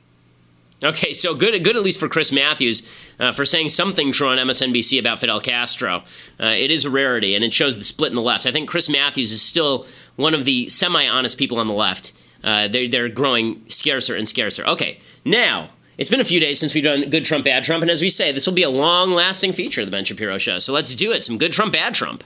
[0.83, 2.89] Okay, so good, good at least for Chris Matthews
[3.21, 6.05] uh, for saying something true on MSNBC about Fidel Castro.
[6.41, 8.47] Uh, it is a rarity, and it shows the split in the left.
[8.47, 12.15] I think Chris Matthews is still one of the semi-honest people on the left.
[12.45, 14.65] Uh, they're, they're growing scarcer and scarcer.
[14.65, 17.91] Okay, now it's been a few days since we've done good Trump, bad Trump, and
[17.91, 20.59] as we say, this will be a long-lasting feature of the Ben Shapiro Show.
[20.59, 21.25] So let's do it.
[21.25, 22.23] Some good Trump, bad Trump.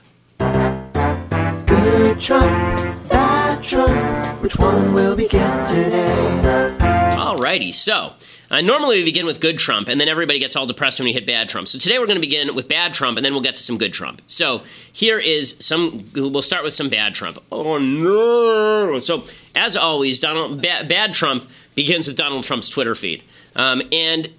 [1.65, 4.41] Good Trump, bad Trump.
[4.41, 6.75] Which one will we get today?
[7.17, 8.13] Alrighty, so
[8.51, 11.13] Uh, normally, we begin with good Trump, and then everybody gets all depressed when we
[11.13, 11.67] hit bad Trump.
[11.67, 13.77] So today, we're going to begin with bad Trump, and then we'll get to some
[13.77, 14.21] good Trump.
[14.27, 16.09] So here is some.
[16.13, 17.37] We'll start with some bad Trump.
[17.51, 18.97] Oh no!
[18.99, 19.23] So
[19.55, 23.23] as always, Donald bad, bad Trump begins with Donald Trump's Twitter feed.
[23.55, 24.29] Um, and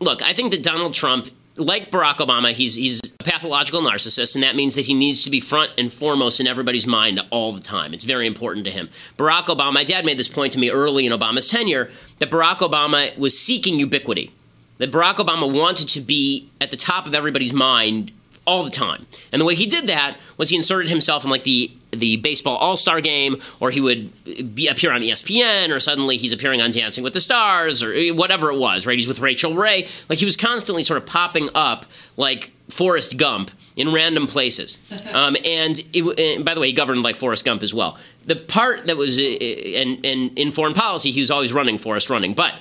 [0.00, 4.42] look, I think that Donald Trump like Barack Obama, he's he's a pathological narcissist, and
[4.44, 7.60] that means that he needs to be front and foremost in everybody's mind all the
[7.60, 7.92] time.
[7.92, 8.88] It's very important to him.
[9.16, 12.58] Barack Obama, my dad made this point to me early in Obama's tenure that Barack
[12.58, 14.32] Obama was seeking ubiquity.
[14.78, 18.12] That Barack Obama wanted to be at the top of everybody's mind
[18.46, 19.06] all the time.
[19.32, 22.56] And the way he did that was he inserted himself in like the the baseball
[22.56, 27.02] all-star game or he would be appear on espn or suddenly he's appearing on dancing
[27.02, 28.98] with the stars or whatever it was right?
[28.98, 29.86] He's with Rachel ray.
[30.08, 34.78] Like he was constantly sort of popping up like forrest gump in random places.
[35.08, 37.96] Um, and, it, and, by the way he governed like forrest gump as well.
[38.26, 42.10] The part that was uh, and, and in foreign policy he was always running forrest
[42.10, 42.34] running.
[42.34, 42.54] But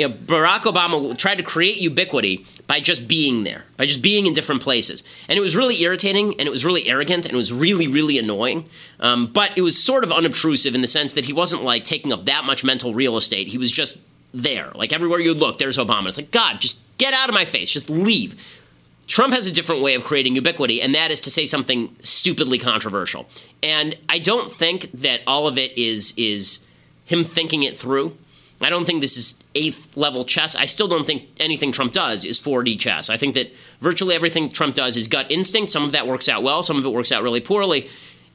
[0.00, 4.26] you know, Barack Obama tried to create ubiquity by just being there, by just being
[4.26, 5.04] in different places.
[5.28, 8.18] And it was really irritating and it was really arrogant and it was really, really
[8.18, 8.64] annoying.
[8.98, 12.14] Um, but it was sort of unobtrusive in the sense that he wasn't like taking
[12.14, 13.48] up that much mental real estate.
[13.48, 13.98] He was just
[14.32, 14.70] there.
[14.74, 16.08] Like everywhere you look, there's Obama.
[16.08, 18.58] It's like, God, just get out of my face, just leave.
[19.06, 22.56] Trump has a different way of creating ubiquity, and that is to say something stupidly
[22.56, 23.28] controversial.
[23.62, 26.60] And I don't think that all of it is is
[27.04, 28.16] him thinking it through.
[28.60, 30.54] I don't think this is eighth level chess.
[30.54, 33.08] I still don't think anything Trump does is 4D chess.
[33.08, 35.70] I think that virtually everything Trump does is gut instinct.
[35.70, 37.88] Some of that works out well, some of it works out really poorly.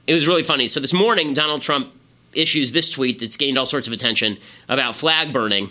[0.08, 0.68] It was really funny.
[0.68, 1.94] So this morning, Donald Trump
[2.34, 5.70] issues this tweet that's gained all sorts of attention about flag burning.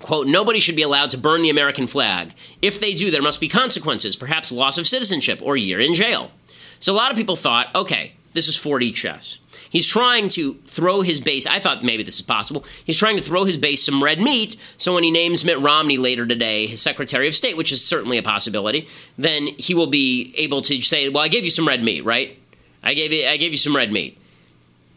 [0.00, 2.32] Quote, nobody should be allowed to burn the American flag.
[2.62, 5.94] If they do, there must be consequences, perhaps loss of citizenship or a year in
[5.94, 6.30] jail.
[6.78, 9.38] So a lot of people thought, okay, this is 4D chess.
[9.70, 11.46] He's trying to throw his base.
[11.46, 12.64] I thought maybe this is possible.
[12.84, 14.56] He's trying to throw his base some red meat.
[14.76, 18.18] So when he names Mitt Romney later today his Secretary of State, which is certainly
[18.18, 21.82] a possibility, then he will be able to say, "Well, I gave you some red
[21.82, 22.36] meat, right?
[22.82, 24.18] I gave you, I gave you some red meat."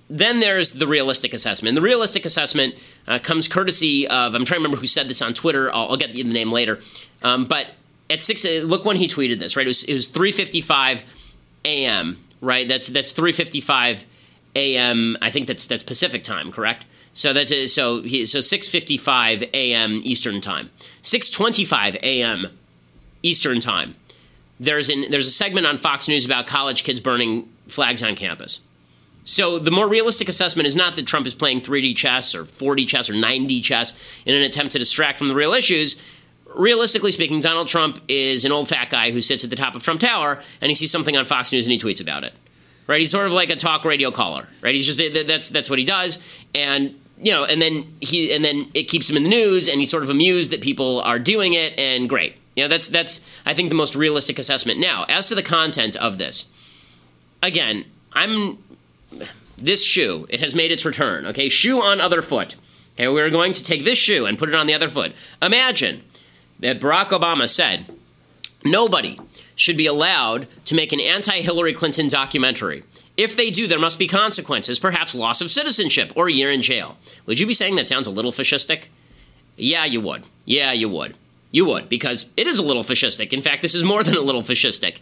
[0.09, 1.75] Then there's the realistic assessment.
[1.75, 2.75] The realistic assessment
[3.07, 5.73] uh, comes courtesy of I'm trying to remember who said this on Twitter.
[5.73, 6.79] I'll, I'll get you the name later.
[7.21, 7.67] Um, but
[8.09, 9.55] at six, uh, look when he tweeted this.
[9.55, 11.03] Right, it was it was 3:55
[11.65, 12.17] a.m.
[12.41, 14.05] Right, that's that's 3:55
[14.55, 15.17] a.m.
[15.21, 16.85] I think that's that's Pacific time, correct?
[17.13, 20.01] So that's so he, so 6:55 a.m.
[20.03, 20.69] Eastern time,
[21.01, 22.47] 6:25 a.m.
[23.21, 23.95] Eastern time.
[24.59, 28.61] There's an there's a segment on Fox News about college kids burning flags on campus.
[29.25, 32.85] So the more realistic assessment is not that Trump is playing 3D chess or 4D
[32.87, 33.93] chess or 9D chess
[34.25, 36.01] in an attempt to distract from the real issues.
[36.55, 39.83] Realistically speaking, Donald Trump is an old fat guy who sits at the top of
[39.83, 42.33] Trump Tower and he sees something on Fox News and he tweets about it
[42.87, 42.99] right?
[42.99, 44.75] He's sort of like a talk radio caller, right?
[44.75, 46.19] He's just that's that's what he does,
[46.53, 49.79] and you know, and then he and then it keeps him in the news, and
[49.79, 52.35] he's sort of amused that people are doing it, and great.
[52.55, 54.79] You know, that's that's I think the most realistic assessment.
[54.79, 56.45] Now, as to the content of this,
[57.41, 58.57] again, I'm
[59.57, 60.27] this shoe.
[60.29, 61.25] It has made its return.
[61.27, 62.55] Okay, shoe on other foot.
[62.95, 65.13] Okay, we're going to take this shoe and put it on the other foot.
[65.41, 66.03] Imagine
[66.59, 67.85] that Barack Obama said,
[68.65, 69.19] "Nobody."
[69.55, 72.83] Should be allowed to make an anti Hillary Clinton documentary.
[73.15, 76.61] If they do, there must be consequences, perhaps loss of citizenship or a year in
[76.61, 76.97] jail.
[77.25, 78.85] Would you be saying that sounds a little fascistic?
[79.55, 80.23] Yeah, you would.
[80.45, 81.15] Yeah, you would.
[81.51, 83.31] You would, because it is a little fascistic.
[83.31, 84.99] In fact, this is more than a little fascistic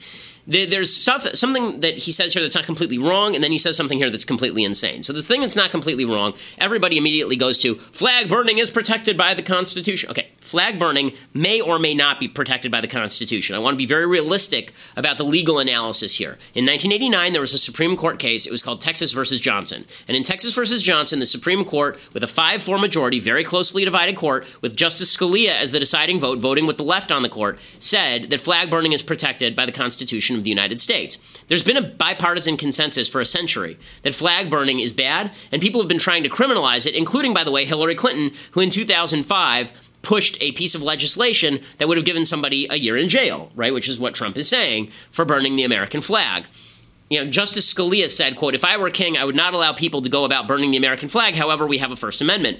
[0.51, 3.77] there's stuff, something that he says here that's not completely wrong, and then he says
[3.77, 5.01] something here that's completely insane.
[5.01, 9.17] So the thing that's not completely wrong, everybody immediately goes to flag burning is protected
[9.17, 10.09] by the Constitution.
[10.09, 13.55] Okay, flag burning may or may not be protected by the Constitution.
[13.55, 16.37] I want to be very realistic about the legal analysis here.
[16.53, 18.45] In 1989, there was a Supreme Court case.
[18.45, 19.85] It was called Texas versus Johnson.
[20.07, 23.85] And in Texas versus Johnson, the Supreme Court, with a 5 4 majority, very closely
[23.85, 27.29] divided court, with Justice Scalia as the deciding vote, voting with the left on the
[27.29, 31.17] court, said that flag burning is protected by the Constitution of the United States.
[31.47, 35.79] There's been a bipartisan consensus for a century that flag burning is bad, and people
[35.79, 39.71] have been trying to criminalize it, including, by the way, Hillary Clinton, who in 2005
[40.01, 43.73] pushed a piece of legislation that would have given somebody a year in jail, right?
[43.73, 46.47] Which is what Trump is saying for burning the American flag.
[47.09, 50.01] You know, Justice Scalia said, quote, if I were king, I would not allow people
[50.01, 51.35] to go about burning the American flag.
[51.35, 52.59] However, we have a First Amendment.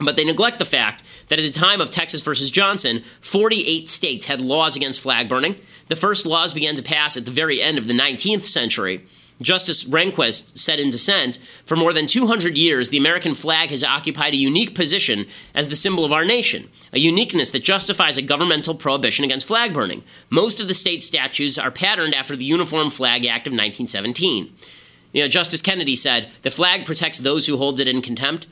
[0.00, 4.26] But they neglect the fact that at the time of Texas versus Johnson, 48 states
[4.26, 5.56] had laws against flag burning.
[5.88, 9.04] The first laws began to pass at the very end of the 19th century.
[9.40, 14.34] Justice Rehnquist said in dissent For more than 200 years, the American flag has occupied
[14.34, 18.74] a unique position as the symbol of our nation, a uniqueness that justifies a governmental
[18.74, 20.04] prohibition against flag burning.
[20.30, 24.52] Most of the state statutes are patterned after the Uniform Flag Act of 1917.
[25.12, 28.46] You know, Justice Kennedy said, The flag protects those who hold it in contempt.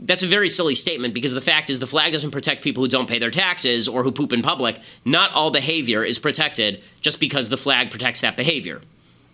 [0.00, 2.88] That's a very silly statement because the fact is the flag doesn't protect people who
[2.88, 4.78] don't pay their taxes or who poop in public.
[5.04, 8.80] Not all behavior is protected just because the flag protects that behavior.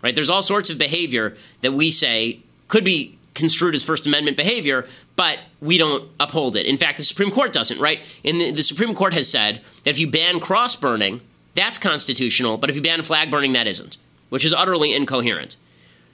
[0.02, 0.14] Right?
[0.14, 4.86] There's all sorts of behavior that we say could be construed as First Amendment behavior,
[5.16, 6.66] but we don't uphold it.
[6.66, 8.02] In fact, the Supreme Court doesn't, right?
[8.24, 11.20] And the, the Supreme Court has said that if you ban cross burning,
[11.54, 15.56] that's constitutional, but if you ban flag burning, that isn't, which is utterly incoherent.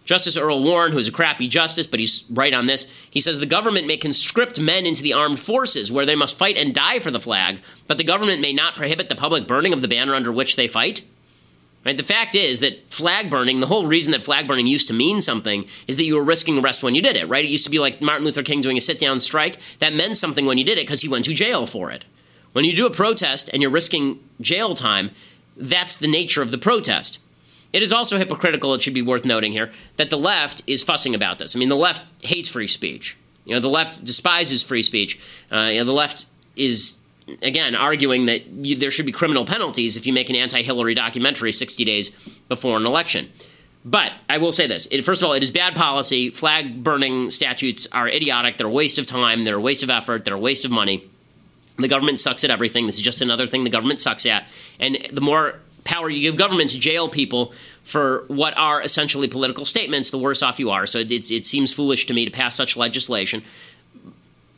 [0.06, 3.46] Justice Earl Warren, who's a crappy justice, but he's right on this, he says the
[3.46, 7.10] government may conscript men into the armed forces where they must fight and die for
[7.10, 10.32] the flag, but the government may not prohibit the public burning of the banner under
[10.32, 11.02] which they fight.
[11.84, 11.96] Right?
[11.96, 15.20] The fact is that flag burning, the whole reason that flag burning used to mean
[15.22, 17.44] something is that you were risking arrest when you did it, right?
[17.44, 19.58] It used to be like Martin Luther King doing a sit down strike.
[19.78, 22.04] That meant something when you did it because he went to jail for it.
[22.54, 25.10] When you do a protest and you're risking jail time,
[25.56, 27.20] that's the nature of the protest.
[27.76, 31.14] It is also hypocritical, it should be worth noting here, that the left is fussing
[31.14, 31.54] about this.
[31.54, 33.18] I mean, the left hates free speech.
[33.44, 35.20] You know, the left despises free speech.
[35.52, 36.24] Uh, you know, the left
[36.56, 36.96] is
[37.42, 40.94] again, arguing that you, there should be criminal penalties if you make an anti Hillary
[40.94, 42.10] documentary 60 days
[42.48, 43.30] before an election.
[43.84, 44.88] But I will say this.
[44.90, 46.30] It, first of all, it is bad policy.
[46.30, 48.56] Flag burning statutes are idiotic.
[48.56, 49.44] They're a waste of time.
[49.44, 50.24] They're a waste of effort.
[50.24, 51.10] They're a waste of money.
[51.78, 52.86] The government sucks at everything.
[52.86, 54.48] This is just another thing the government sucks at.
[54.80, 57.52] And the more power you give governments jail people
[57.84, 60.86] for what are essentially political statements, the worse off you are.
[60.86, 63.42] So it, it, it seems foolish to me to pass such legislation.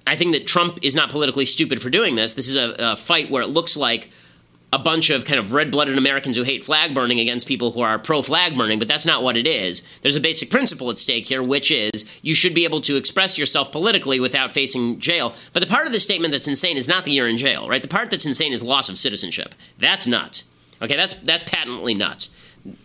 [0.07, 2.33] I think that Trump is not politically stupid for doing this.
[2.33, 4.11] This is a, a fight where it looks like
[4.73, 7.81] a bunch of kind of red blooded Americans who hate flag burning against people who
[7.81, 9.83] are pro flag burning, but that's not what it is.
[10.03, 13.39] There's a basic principle at stake here, which is you should be able to express
[13.39, 15.35] yourself politically without facing jail.
[15.53, 17.83] But the part of the statement that's insane is not that you're in jail, right?
[17.83, 19.55] The part that's insane is loss of citizenship.
[19.79, 20.45] That's nuts.
[20.83, 22.31] Okay, that's that's patently nuts.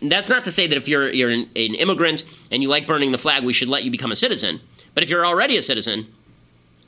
[0.00, 3.12] That's not to say that if you're you're an, an immigrant and you like burning
[3.12, 4.60] the flag, we should let you become a citizen.
[4.94, 6.06] But if you're already a citizen,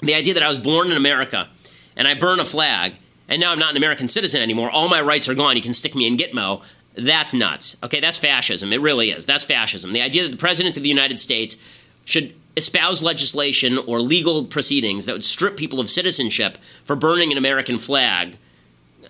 [0.00, 1.48] the idea that I was born in America
[1.96, 2.94] and I burn a flag
[3.28, 5.72] and now I'm not an American citizen anymore, all my rights are gone, you can
[5.72, 6.62] stick me in Gitmo,
[6.96, 7.76] that's nuts.
[7.82, 8.72] Okay, that's fascism.
[8.72, 9.26] It really is.
[9.26, 9.92] That's fascism.
[9.92, 11.56] The idea that the President of the United States
[12.04, 17.38] should espouse legislation or legal proceedings that would strip people of citizenship for burning an
[17.38, 18.38] American flag.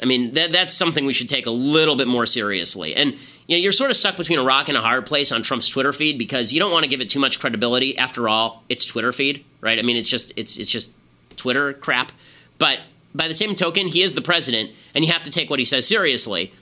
[0.00, 2.94] I mean, that, that's something we should take a little bit more seriously.
[2.94, 3.12] And
[3.46, 5.68] you know, you're sort of stuck between a rock and a hard place on Trump's
[5.68, 7.96] Twitter feed because you don't want to give it too much credibility.
[7.96, 9.78] After all, it's Twitter feed, right?
[9.78, 10.92] I mean, it's just it's it's just
[11.36, 12.12] Twitter crap.
[12.58, 12.80] But
[13.14, 15.64] by the same token, he is the president, and you have to take what he
[15.64, 16.52] says seriously.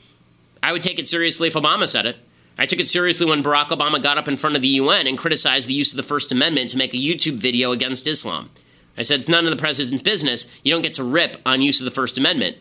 [0.63, 2.17] I would take it seriously if Obama said it.
[2.57, 5.19] I took it seriously when Barack Obama got up in front of the UN and
[5.19, 8.51] criticized the use of the First Amendment to make a YouTube video against Islam.
[8.97, 10.47] I said it's none of the president's business.
[10.63, 12.57] You don't get to rip on use of the First Amendment.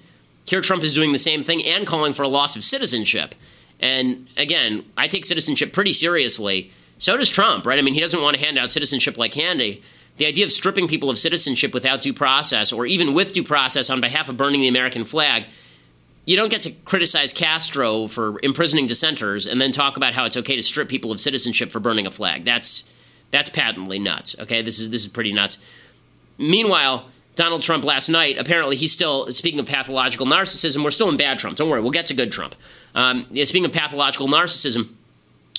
[0.46, 3.36] Here, Trump is doing the same thing and calling for a loss of citizenship.
[3.80, 6.72] And again, I take citizenship pretty seriously.
[6.98, 7.80] So does Trump, right?
[7.80, 9.82] I mean, he doesn't want to hand out citizenship like candy.
[10.18, 13.90] The idea of stripping people of citizenship without due process, or even with due process
[13.90, 15.48] on behalf of burning the American flag,
[16.26, 20.38] you don't get to criticize Castro for imprisoning dissenters and then talk about how it's
[20.38, 22.46] okay to strip people of citizenship for burning a flag.
[22.46, 22.86] That's
[23.32, 24.36] that's patently nuts.
[24.40, 25.58] Okay, this is this is pretty nuts.
[26.38, 30.84] Meanwhile, Donald Trump last night apparently he's still speaking of pathological narcissism.
[30.84, 31.58] We're still in bad Trump.
[31.58, 32.56] Don't worry, we'll get to good Trump.
[32.96, 34.90] Um, speaking of pathological narcissism,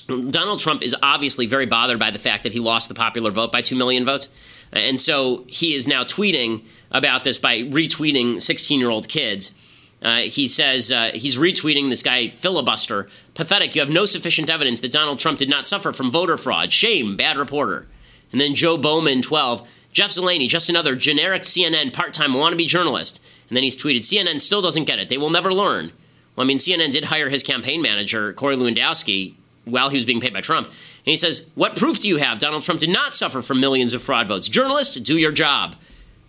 [0.07, 3.51] Donald Trump is obviously very bothered by the fact that he lost the popular vote
[3.51, 4.29] by 2 million votes.
[4.71, 9.53] And so he is now tweeting about this by retweeting 16 year old kids.
[10.01, 13.07] Uh, he says uh, he's retweeting this guy, filibuster.
[13.33, 13.73] Pathetic.
[13.73, 16.71] You have no sufficient evidence that Donald Trump did not suffer from voter fraud.
[16.71, 17.15] Shame.
[17.15, 17.87] Bad reporter.
[18.31, 19.67] And then Joe Bowman, 12.
[19.95, 23.21] Jeff Zeleny, just another generic CNN part time wannabe journalist.
[23.47, 25.07] And then he's tweeted CNN still doesn't get it.
[25.07, 25.93] They will never learn.
[26.35, 30.19] Well, I mean, CNN did hire his campaign manager, Corey Lewandowski, while he was being
[30.19, 30.67] paid by Trump.
[30.67, 33.93] And he says, What proof do you have Donald Trump did not suffer from millions
[33.93, 34.49] of fraud votes?
[34.49, 35.77] Journalist, do your job.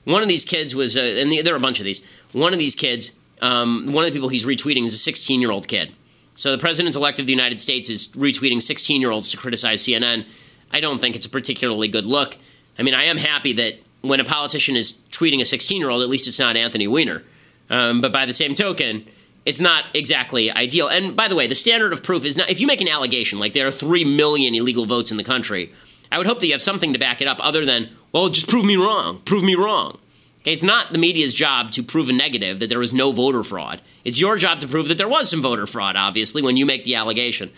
[0.05, 2.61] One of these kids was, uh, and there are a bunch of these, one of
[2.61, 5.93] these kids, um, one of the people he's retweeting is a 16 year old kid.
[6.37, 9.83] So the president elect of the United States is retweeting 16 year olds to criticize
[9.83, 10.25] CNN.
[10.71, 12.39] I don't think it's a particularly good look.
[12.79, 16.03] I mean, I am happy that when a politician is tweeting a 16 year old,
[16.03, 17.23] at least it's not Anthony Weiner.
[17.69, 19.07] Um, but by the same token,
[19.45, 20.89] it's not exactly ideal.
[20.89, 23.39] And by the way, the standard of proof is not if you make an allegation
[23.39, 25.73] like there are 3 million illegal votes in the country,
[26.11, 28.49] I would hope that you have something to back it up other than, well, just
[28.49, 29.21] prove me wrong.
[29.25, 29.99] Prove me wrong.
[30.41, 33.43] Okay, it's not the media's job to prove a negative that there was no voter
[33.43, 33.83] fraud.
[34.05, 36.85] It's your job to prove that there was some voter fraud, obviously, when you make
[36.85, 37.51] the allegation.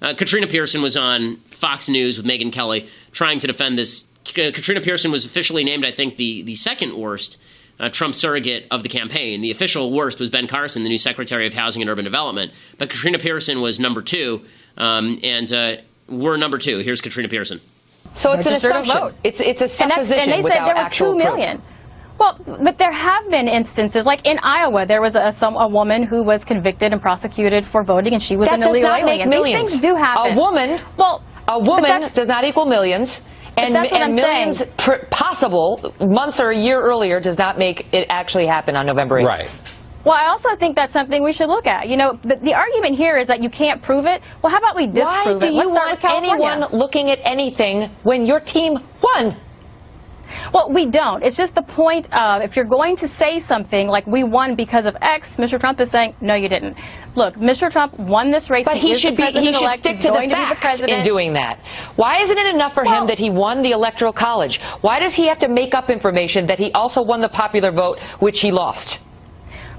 [0.00, 4.04] Uh, Katrina Pierson was on Fox News with Megyn Kelly trying to defend this.
[4.34, 7.38] Katrina Pierson was officially named, I think, the, the second worst
[7.78, 9.40] uh, Trump surrogate of the campaign.
[9.40, 12.52] The official worst was Ben Carson, the new Secretary of Housing and Urban Development.
[12.78, 14.42] But Katrina Pierson was number two,
[14.76, 15.76] um, and uh,
[16.08, 16.78] we're number two.
[16.78, 17.60] Here's Katrina Pierson.
[18.14, 18.94] So it's an assumption.
[18.94, 19.14] Vote.
[19.24, 21.58] It's it's a supposition and, and they said there were two million.
[21.58, 21.72] Proof.
[22.18, 26.02] Well, but there have been instances, like in Iowa, there was a some a woman
[26.02, 29.08] who was convicted and prosecuted for voting, and she was that an illegal does not
[29.10, 29.28] alien.
[29.28, 29.70] Make These millions.
[29.70, 30.32] things do happen.
[30.32, 33.20] A woman, well, a woman does not equal millions.
[33.56, 34.70] And, that's what and I'm millions saying.
[34.76, 39.20] pr- possible months or a year earlier does not make it actually happen on November
[39.20, 39.26] 8th.
[39.26, 39.50] Right.
[40.04, 41.88] Well, I also think that's something we should look at.
[41.88, 44.22] You know, the, the argument here is that you can't prove it.
[44.40, 45.52] Well, how about we Why disprove do it?
[45.52, 49.36] you Let's start want anyone looking at anything when your team won?
[50.52, 51.22] Well, we don't.
[51.22, 54.86] It's just the point of if you're going to say something like we won because
[54.86, 55.58] of X, Mr.
[55.60, 56.78] Trump is saying no, you didn't.
[57.14, 57.70] Look, Mr.
[57.70, 58.64] Trump won this race.
[58.64, 61.34] But he is should be he should stick to the going to facts in doing
[61.34, 61.60] that.
[61.96, 64.60] Why isn't it enough for Well- him that he won the electoral college?
[64.80, 67.98] Why does he have to make up information that he also won the popular vote
[68.18, 69.00] which he lost?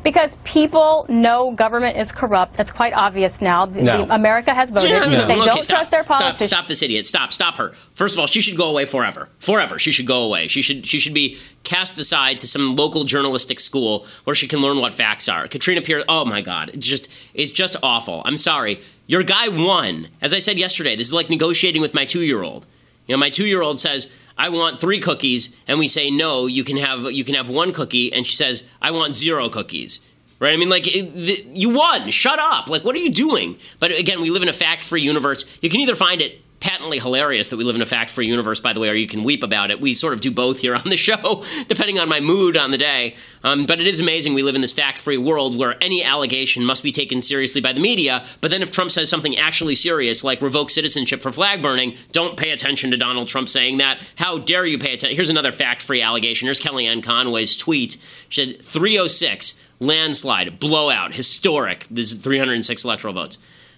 [0.04, 2.54] Because people know government is corrupt.
[2.54, 3.66] That's quite obvious now.
[3.66, 4.06] The, No.
[4.06, 4.92] the- America has voted.
[4.92, 5.12] No, no, no.
[5.28, 6.50] They Okay, don't stop, trust their stop, politicians.
[6.50, 7.06] Stop this idiot.
[7.06, 7.34] Stop.
[7.34, 7.74] Stop her.
[7.94, 9.28] First of all, she should go away forever.
[9.40, 9.78] Forever.
[9.80, 10.48] She should go away.
[10.48, 14.60] She should she should be cast aside to some local journalistic school where she can
[14.62, 15.48] learn what facts are.
[15.48, 16.06] Katrina Pierce.
[16.08, 16.72] Oh my God.
[16.74, 18.22] It's just it's just awful.
[18.26, 18.80] I'm sorry.
[19.08, 20.08] Your guy won.
[20.22, 22.66] As I said yesterday, this is like negotiating with my two year old.
[23.08, 26.46] You know, my two year old says, I want three cookies, and we say no,
[26.46, 30.02] you can have you can have one cookie, and she says, I want zero cookies.
[30.40, 30.54] Right?
[30.54, 32.12] I mean, like, it, the, you won.
[32.12, 32.70] Shut up.
[32.70, 33.58] Like, what are you doing?
[33.80, 35.58] But again, we live in a fact free universe.
[35.64, 38.60] You can either find it patently hilarious that we live in a fact free universe,
[38.60, 39.80] by the way, or you can weep about it.
[39.80, 42.78] We sort of do both here on the show, depending on my mood on the
[42.78, 43.16] day.
[43.42, 46.66] Um, but it is amazing we live in this fact free world where any allegation
[46.66, 48.26] must be taken seriously by the media.
[48.42, 52.36] But then if Trump says something actually serious, like revoke citizenship for flag burning, don't
[52.36, 54.06] pay attention to Donald Trump saying that.
[54.18, 55.16] How dare you pay attention?
[55.16, 56.48] Here's another fact free allegation.
[56.48, 57.96] Here's Kellyanne Conway's tweet.
[58.28, 61.88] She said 306 landslide, blowout, historic.
[61.90, 63.38] This is 306 electoral votes.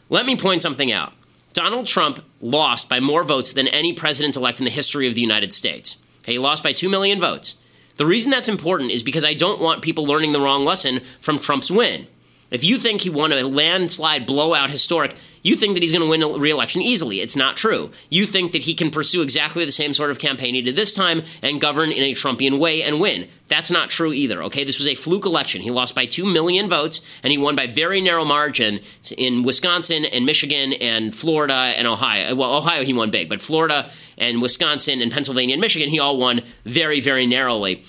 [0.10, 1.14] Let me point something out.
[1.54, 5.22] Donald Trump lost by more votes than any president elect in the history of the
[5.22, 5.98] United States.
[6.26, 7.56] He lost by 2 million votes.
[7.98, 11.38] The reason that's important is because I don't want people learning the wrong lesson from
[11.38, 12.08] Trump's win.
[12.50, 16.10] If you think he won a landslide, blowout, historic, you think that he's going to
[16.10, 17.18] win re-election easily.
[17.18, 17.92] It's not true.
[18.10, 20.94] You think that he can pursue exactly the same sort of campaign he did this
[20.94, 23.28] time and govern in a Trumpian way and win.
[23.48, 24.44] That's not true either.
[24.44, 25.62] Okay, this was a fluke election.
[25.62, 28.80] He lost by two million votes and he won by very narrow margin
[29.18, 32.36] in Wisconsin and Michigan and Florida and Ohio.
[32.36, 36.18] Well, Ohio he won big, but Florida and Wisconsin and Pennsylvania and Michigan he all
[36.18, 37.84] won very, very narrowly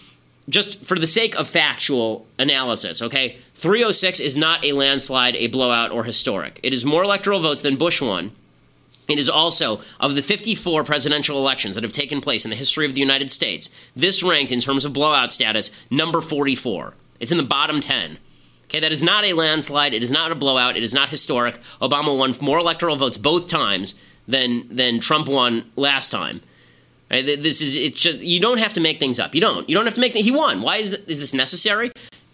[0.51, 5.91] just for the sake of factual analysis, okay, 306 is not a landslide, a blowout,
[5.91, 6.59] or historic.
[6.63, 8.33] It is more electoral votes than Bush won.
[9.07, 12.87] It is also, of the 54 presidential elections that have taken place in the history
[12.87, 16.95] of the United States, this ranked in terms of blowout status number 44.
[17.19, 18.19] It's in the bottom 10.
[18.65, 19.93] Okay, that is not a landslide.
[19.93, 20.77] It is not a blowout.
[20.77, 21.61] It is not historic.
[21.83, 23.95] Obama won more electoral votes both times
[24.29, 26.41] than than Trump won last time.
[27.11, 27.27] Right?
[27.27, 29.35] This is it's just you don't have to make things up.
[29.35, 29.69] You don't.
[29.69, 30.15] You don't have to make.
[30.15, 30.63] He won.
[30.63, 31.91] Why is is this necessary?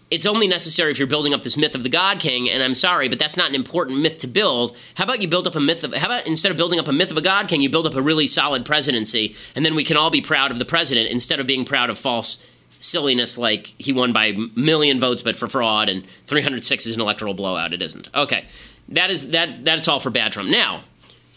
[0.09, 2.75] It's only necessary if you're building up this myth of the God King, and I'm
[2.75, 4.77] sorry, but that's not an important myth to build.
[4.95, 5.93] How about you build up a myth of?
[5.93, 7.95] How about instead of building up a myth of a God King, you build up
[7.95, 11.41] a really solid presidency, and then we can all be proud of the president instead
[11.41, 12.45] of being proud of false
[12.79, 17.33] silliness like he won by million votes but for fraud and 306 is an electoral
[17.33, 17.73] blowout.
[17.73, 18.07] It isn't.
[18.15, 18.45] Okay,
[18.89, 19.65] that is that.
[19.65, 20.49] That's all for bad Trump.
[20.49, 20.83] Now,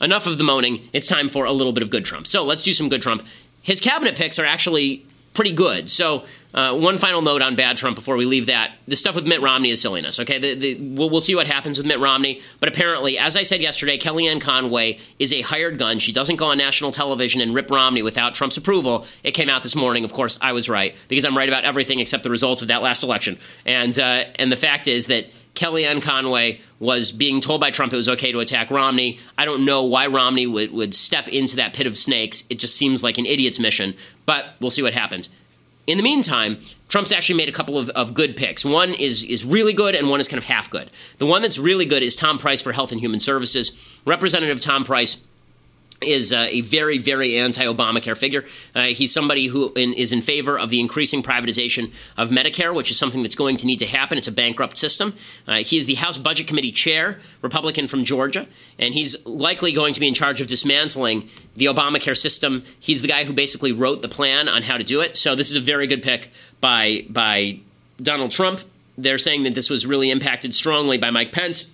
[0.00, 0.88] enough of the moaning.
[0.92, 2.26] It's time for a little bit of good Trump.
[2.28, 3.26] So let's do some good Trump.
[3.62, 5.88] His cabinet picks are actually pretty good.
[5.88, 9.26] So uh, one final note on bad Trump before we leave that: the stuff with
[9.26, 10.18] Mitt Romney is silliness.
[10.18, 12.40] Okay, the, the, we'll, we'll see what happens with Mitt Romney.
[12.58, 15.98] But apparently, as I said yesterday, Kellyanne Conway is a hired gun.
[15.98, 19.06] She doesn't go on national television and rip Romney without Trump's approval.
[19.22, 20.04] It came out this morning.
[20.04, 22.82] Of course, I was right because I'm right about everything except the results of that
[22.82, 23.38] last election.
[23.64, 27.96] And uh, and the fact is that Kellyanne Conway was being told by Trump it
[27.96, 29.18] was okay to attack Romney.
[29.36, 32.44] I don't know why Romney would, would step into that pit of snakes.
[32.50, 33.94] It just seems like an idiot's mission,
[34.26, 35.28] but we'll see what happens.
[35.86, 38.64] In the meantime, Trump's actually made a couple of, of good picks.
[38.64, 40.90] One is, is really good, and one is kind of half good.
[41.18, 43.72] The one that's really good is Tom Price for Health and Human Services.
[44.04, 45.18] Representative Tom Price
[46.02, 48.44] is uh, a very, very anti-Obamacare figure.
[48.74, 52.90] Uh, he's somebody who in, is in favor of the increasing privatization of Medicare, which
[52.90, 54.16] is something that's going to need to happen.
[54.16, 55.14] It's a bankrupt system.
[55.46, 58.46] Uh, he is the House Budget Committee chair, Republican from Georgia,
[58.78, 62.62] and he's likely going to be in charge of dismantling the Obamacare system.
[62.78, 65.16] He's the guy who basically wrote the plan on how to do it.
[65.16, 66.30] So this is a very good pick
[66.60, 67.60] by by
[68.02, 68.60] Donald Trump.
[68.96, 71.69] They're saying that this was really impacted strongly by Mike Pence.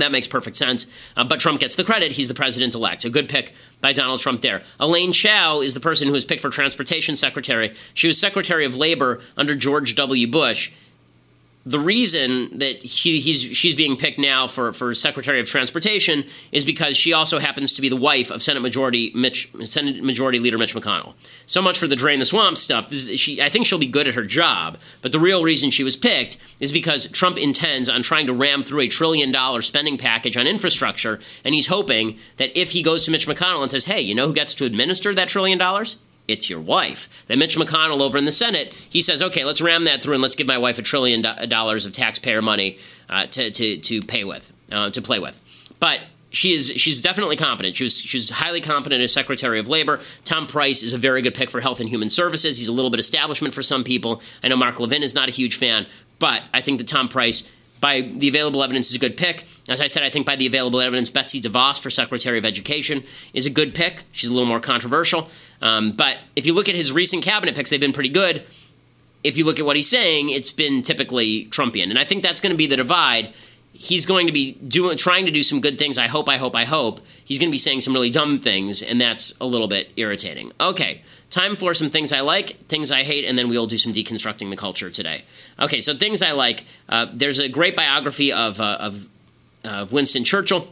[0.00, 0.86] That makes perfect sense.
[1.16, 2.12] Uh, but Trump gets the credit.
[2.12, 3.02] He's the president elect.
[3.02, 4.62] So good pick by Donald Trump there.
[4.78, 7.74] Elaine Chao is the person who was picked for transportation secretary.
[7.94, 10.26] She was secretary of labor under George W.
[10.26, 10.72] Bush.
[11.66, 16.64] The reason that he, he's she's being picked now for, for Secretary of Transportation is
[16.64, 20.56] because she also happens to be the wife of Senate Majority Mitch Senate Majority Leader
[20.56, 21.12] Mitch McConnell.
[21.44, 22.90] So much for the drain the swamp stuff.
[22.90, 25.84] Is, she, I think she'll be good at her job, but the real reason she
[25.84, 29.98] was picked is because Trump intends on trying to ram through a trillion dollar spending
[29.98, 33.84] package on infrastructure, and he's hoping that if he goes to Mitch McConnell and says,
[33.84, 35.98] "Hey, you know who gets to administer that trillion dollars?"
[36.30, 37.24] It's your wife.
[37.26, 40.22] Then Mitch McConnell over in the Senate, he says, okay, let's ram that through and
[40.22, 42.78] let's give my wife a trillion do- dollars of taxpayer money
[43.08, 45.38] uh, to, to, to pay with, uh, to play with.
[45.80, 46.00] But
[46.30, 47.76] she is she's definitely competent.
[47.76, 50.00] She was she's highly competent as Secretary of Labor.
[50.24, 52.58] Tom Price is a very good pick for Health and Human Services.
[52.58, 54.22] He's a little bit establishment for some people.
[54.42, 55.86] I know Mark Levin is not a huge fan,
[56.20, 57.50] but I think that Tom Price
[57.80, 59.44] by the available evidence is a good pick.
[59.68, 63.02] As I said, I think by the available evidence, Betsy DeVos for Secretary of Education
[63.32, 64.04] is a good pick.
[64.12, 65.28] She's a little more controversial.
[65.60, 68.44] Um, but if you look at his recent cabinet picks, they've been pretty good.
[69.22, 71.90] If you look at what he's saying, it's been typically Trumpian.
[71.90, 73.34] And I think that's going to be the divide.
[73.72, 75.98] He's going to be doing, trying to do some good things.
[75.98, 77.00] I hope, I hope, I hope.
[77.24, 80.52] He's going to be saying some really dumb things, and that's a little bit irritating.
[80.60, 83.92] Okay, time for some things I like, things I hate, and then we'll do some
[83.92, 85.22] deconstructing the culture today.
[85.58, 86.64] Okay, so things I like.
[86.88, 89.08] Uh, there's a great biography of, uh, of,
[89.62, 90.68] of Winston Churchill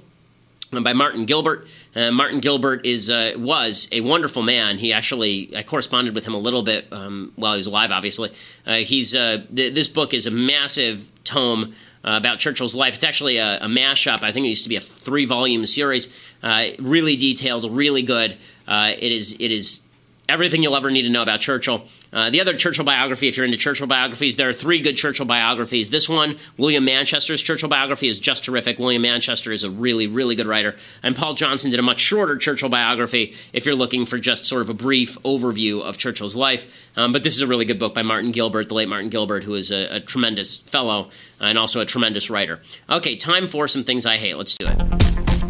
[0.71, 1.67] by Martin Gilbert.
[1.95, 4.79] Uh, Martin Gilbert is uh, was a wonderful man.
[4.79, 7.91] He actually I corresponded with him a little bit um, while he was alive.
[7.91, 8.33] Obviously,
[8.67, 11.75] uh, he's uh, th- this book is a massive tome.
[12.05, 12.95] Uh, about Churchill's life.
[12.95, 14.23] It's actually a, a mashup.
[14.23, 16.09] I think it used to be a three volume series.
[16.45, 18.39] Uh, really detailed, really good.
[18.69, 19.83] it is it is
[20.29, 21.85] everything you'll ever need to know about Churchill.
[22.13, 25.27] Uh, the other Churchill biography, if you're into Churchill biographies, there are three good Churchill
[25.27, 25.91] biographies.
[25.91, 28.79] This one, William Manchester's Churchill biography, is just terrific.
[28.79, 30.77] William Manchester is a really, really good writer.
[31.03, 34.63] And Paul Johnson did a much shorter Churchill biography if you're looking for just sort
[34.63, 36.89] of a brief overview of Churchill's life.
[36.97, 39.45] Um, but this is a really good book by Martin Gilbert, the late Martin Gilbert,
[39.45, 41.09] who is a, a tremendous fellow
[41.41, 42.61] and also a tremendous writer.
[42.91, 44.37] Okay, time for some things I hate.
[44.37, 45.48] Let's do it.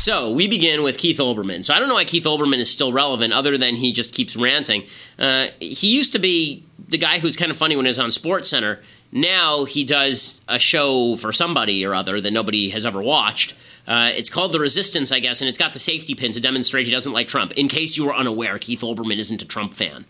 [0.00, 1.62] So we begin with Keith Olbermann.
[1.62, 4.34] So I don't know why Keith Olbermann is still relevant, other than he just keeps
[4.34, 4.84] ranting.
[5.18, 8.08] Uh, he used to be the guy who's kind of funny when he was on
[8.08, 8.80] SportsCenter.
[9.12, 13.52] Now he does a show for somebody or other that nobody has ever watched.
[13.86, 16.86] Uh, it's called The Resistance, I guess, and it's got the safety pin to demonstrate
[16.86, 17.52] he doesn't like Trump.
[17.52, 20.06] In case you were unaware, Keith Olbermann isn't a Trump fan.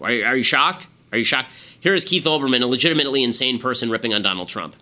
[0.00, 0.86] Are you, are you shocked?
[1.12, 1.52] Are you shocked?
[1.78, 4.74] Here is Keith Olbermann, a legitimately insane person ripping on Donald Trump.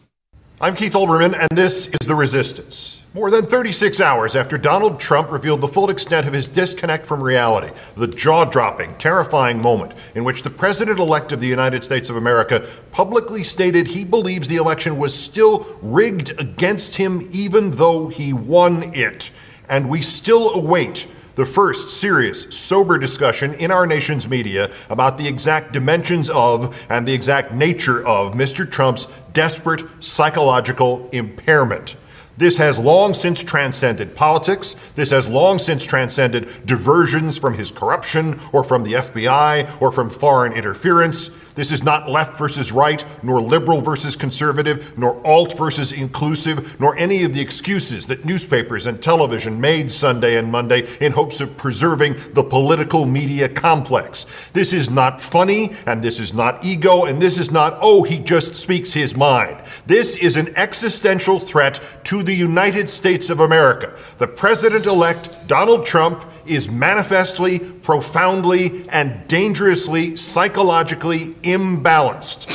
[0.64, 3.02] I'm Keith Olbermann, and this is The Resistance.
[3.14, 7.20] More than 36 hours after Donald Trump revealed the full extent of his disconnect from
[7.20, 12.10] reality, the jaw dropping, terrifying moment in which the President elect of the United States
[12.10, 18.06] of America publicly stated he believes the election was still rigged against him even though
[18.06, 19.32] he won it.
[19.68, 25.26] And we still await the first serious, sober discussion in our nation's media about the
[25.26, 28.70] exact dimensions of and the exact nature of Mr.
[28.70, 31.96] Trump's desperate psychological impairment.
[32.36, 34.74] This has long since transcended politics.
[34.94, 40.08] This has long since transcended diversions from his corruption or from the FBI or from
[40.08, 41.30] foreign interference.
[41.54, 46.96] This is not left versus right, nor liberal versus conservative, nor alt versus inclusive, nor
[46.96, 51.56] any of the excuses that newspapers and television made Sunday and Monday in hopes of
[51.56, 54.26] preserving the political media complex.
[54.52, 58.18] This is not funny, and this is not ego, and this is not, oh, he
[58.18, 59.62] just speaks his mind.
[59.86, 63.96] This is an existential threat to the United States of America.
[64.18, 72.48] The president elect, Donald Trump, is manifestly, profoundly, and dangerously psychologically imbalanced.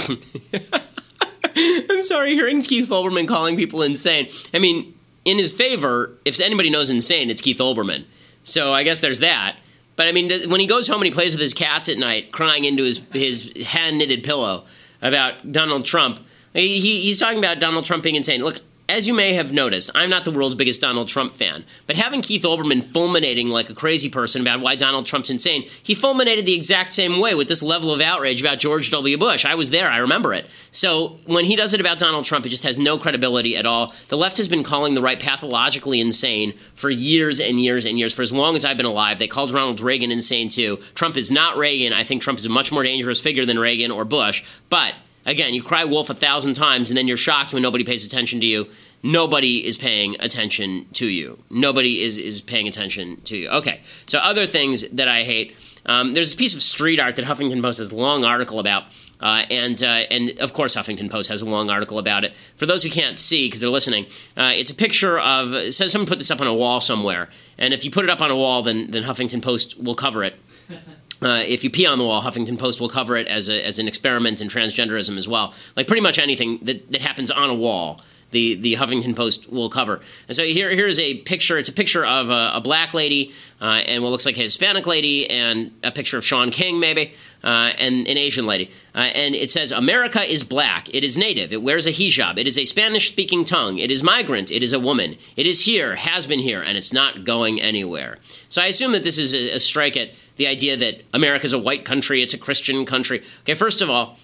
[1.89, 4.27] I'm sorry, hearing Keith Olbermann calling people insane.
[4.53, 4.93] I mean,
[5.25, 8.05] in his favor, if anybody knows insane, it's Keith Olbermann.
[8.43, 9.57] So I guess there's that.
[9.95, 12.31] But I mean, when he goes home and he plays with his cats at night,
[12.31, 14.65] crying into his his hand knitted pillow
[15.01, 16.19] about Donald Trump,
[16.53, 18.43] he, he's talking about Donald Trump being insane.
[18.43, 21.97] Look, as you may have noticed, I'm not the world's biggest Donald Trump fan, but
[21.97, 26.45] having Keith Olbermann fulminating like a crazy person about why Donald Trump's insane, he fulminated
[26.45, 29.17] the exact same way with this level of outrage about George W.
[29.17, 29.45] Bush.
[29.45, 30.49] I was there, I remember it.
[30.71, 33.93] So when he does it about Donald Trump, it just has no credibility at all.
[34.07, 38.13] The left has been calling the right pathologically insane for years and years and years.
[38.13, 40.77] For as long as I've been alive, they called Ronald Reagan insane too.
[40.95, 41.91] Trump is not Reagan.
[41.91, 44.93] I think Trump is a much more dangerous figure than Reagan or Bush, but
[45.27, 48.39] Again, you cry wolf a thousand times and then you're shocked when nobody pays attention
[48.39, 48.69] to you.
[49.03, 51.37] Nobody is paying attention to you.
[51.49, 53.49] Nobody is, is paying attention to you.
[53.49, 55.55] Okay, so other things that I hate.
[55.85, 58.85] Um, there's a piece of street art that Huffington Post has a long article about.
[59.19, 62.35] Uh, and uh, and of course, Huffington Post has a long article about it.
[62.57, 64.05] For those who can't see because they're listening,
[64.35, 65.73] uh, it's a picture of.
[65.73, 68.21] So someone put this up on a wall somewhere, and if you put it up
[68.21, 70.35] on a wall, then then Huffington Post will cover it.
[71.21, 73.79] Uh, if you pee on the wall, Huffington Post will cover it as, a, as
[73.79, 75.53] an experiment in transgenderism as well.
[75.75, 78.01] Like pretty much anything that, that happens on a wall,
[78.31, 80.01] the, the Huffington Post will cover.
[80.27, 81.57] And so here here's a picture.
[81.57, 84.85] It's a picture of a, a black lady uh, and what looks like a Hispanic
[84.85, 87.13] lady, and a picture of Shaun King maybe,
[87.43, 88.69] uh, and an Asian lady.
[88.93, 90.93] Uh, and it says, "America is black.
[90.93, 91.53] It is native.
[91.53, 92.37] It wears a hijab.
[92.37, 93.79] It is a Spanish-speaking tongue.
[93.79, 94.51] It is migrant.
[94.51, 95.15] It is a woman.
[95.35, 98.17] It is here, has been here, and it's not going anywhere."
[98.49, 101.53] So I assume that this is a, a strike at the idea that America is
[101.53, 102.21] a white country.
[102.21, 103.23] It's a Christian country.
[103.41, 104.17] Okay, first of all,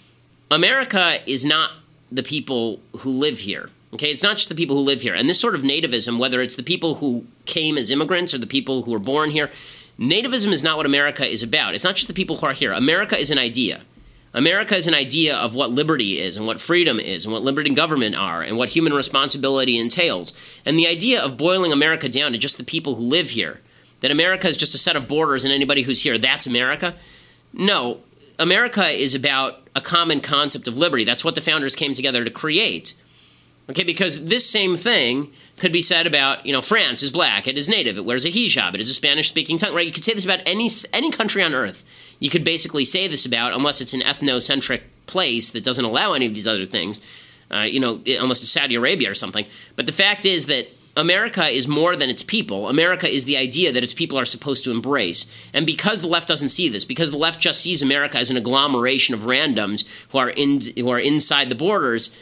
[0.49, 1.72] America is not
[2.11, 3.70] the people who live here.
[3.93, 5.14] Okay, it's not just the people who live here.
[5.14, 8.47] And this sort of nativism, whether it's the people who came as immigrants or the
[8.47, 9.51] people who were born here,
[9.99, 11.76] nativism is not what America is about.
[11.76, 12.72] It's not just the people who are here.
[12.72, 13.82] America is an idea.
[14.34, 17.70] America is an idea of what liberty is and what freedom is and what liberty
[17.70, 20.34] and government are and what human responsibility entails.
[20.66, 23.59] And the idea of boiling America down to just the people who live here,
[24.04, 26.93] that America is just a set of borders and anybody who's here, that's America.
[27.54, 27.99] No,
[28.38, 31.06] America is about a common concept of liberty.
[31.06, 32.95] That's what the founders came together to create.
[33.70, 37.58] Okay, because this same thing could be said about, you know, France is black, it
[37.58, 39.86] is native, it wears a hijab, it is a Spanish speaking tongue, right?
[39.86, 41.86] You could say this about any any country on earth.
[42.20, 46.26] You could basically say this about, unless it's an ethnocentric place that doesn't allow any
[46.26, 46.99] of these other things,
[47.49, 49.45] uh, you know, unless it's Saudi Arabia or something.
[49.78, 52.70] But the fact is that America is more than its people.
[52.70, 55.26] America is the idea that its people are supposed to embrace.
[55.54, 58.38] And because the left doesn't see this, because the left just sees America as an
[58.38, 62.18] agglomeration of randoms who are in who are inside the borders,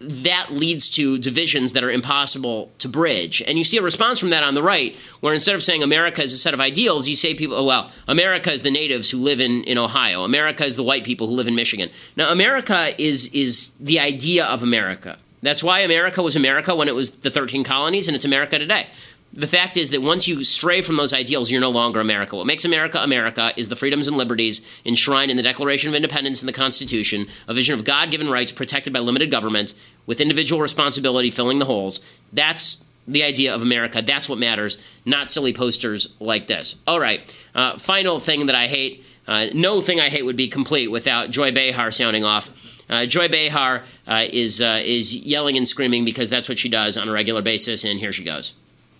[0.00, 3.42] that leads to divisions that are impossible to bridge.
[3.46, 6.22] And you see a response from that on the right, where instead of saying America
[6.22, 9.18] is a set of ideals, you say people, oh, well, America is the natives who
[9.18, 10.24] live in, in Ohio.
[10.24, 11.90] America is the white people who live in Michigan.
[12.16, 15.18] Now, America is, is the idea of America.
[15.44, 18.88] That's why America was America when it was the 13 colonies, and it's America today
[19.34, 22.36] the fact is that once you stray from those ideals, you're no longer America.
[22.36, 26.40] What makes America America is the freedoms and liberties enshrined in the Declaration of Independence
[26.40, 29.74] and the Constitution, a vision of God given rights protected by limited government,
[30.06, 32.00] with individual responsibility filling the holes.
[32.32, 34.02] That's the idea of America.
[34.02, 36.76] That's what matters, not silly posters like this.
[36.86, 37.20] All right,
[37.54, 39.04] uh, final thing that I hate.
[39.26, 42.50] Uh, no thing I hate would be complete without Joy Behar sounding off.
[42.88, 46.96] Uh, Joy Behar uh, is uh, is yelling and screaming because that's what she does
[46.96, 48.54] on a regular basis, and here she goes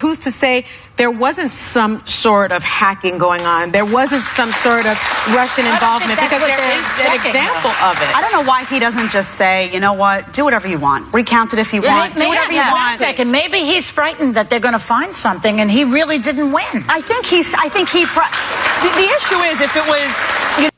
[0.04, 0.66] who's to say
[1.00, 3.72] there wasn't some sort of hacking going on?
[3.72, 5.00] There wasn't some sort of
[5.32, 8.12] Russian involvement because there is an example of it.
[8.12, 11.12] I don't know why he doesn't just say, you know what, do whatever you want,
[11.14, 13.00] recount it if you yeah, want, do whatever you want.
[13.00, 16.84] Second, maybe he's frightened that they're going to find something, and he really didn't win.
[16.86, 17.48] I think he's.
[17.56, 18.04] I think he.
[18.04, 20.04] the, the issue is if it was.
[20.60, 20.73] You know,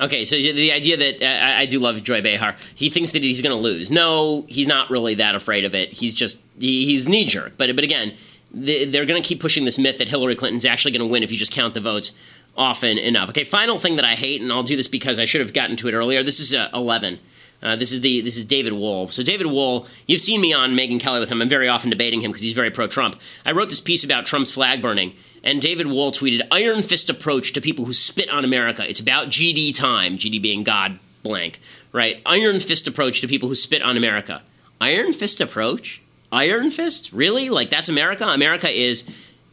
[0.00, 2.56] Okay, so the idea that uh, I, do love Joy Behar.
[2.74, 3.92] He thinks that he's going to lose.
[3.92, 5.92] No, he's not really that afraid of it.
[5.92, 7.52] He's just he, he's knee jerk.
[7.56, 8.14] But but again,
[8.52, 11.22] they, they're going to keep pushing this myth that Hillary Clinton's actually going to win
[11.22, 12.12] if you just count the votes
[12.56, 13.28] often enough.
[13.28, 15.76] Okay, final thing that I hate, and I'll do this because I should have gotten
[15.76, 16.24] to it earlier.
[16.24, 17.20] This is uh, eleven.
[17.64, 19.08] Uh, this is the this is David Wohl.
[19.08, 21.40] So David Wohl, you've seen me on Megyn Kelly with him.
[21.40, 23.18] I'm very often debating him because he's very pro-Trump.
[23.46, 27.54] I wrote this piece about Trump's flag burning, and David Wohl tweeted, "Iron fist approach
[27.54, 28.86] to people who spit on America.
[28.86, 30.18] It's about GD time.
[30.18, 31.58] GD being God blank,
[31.90, 32.20] right?
[32.26, 34.42] Iron fist approach to people who spit on America.
[34.78, 36.02] Iron fist approach?
[36.30, 37.10] Iron fist?
[37.14, 37.48] Really?
[37.48, 38.26] Like that's America?
[38.26, 39.04] America is."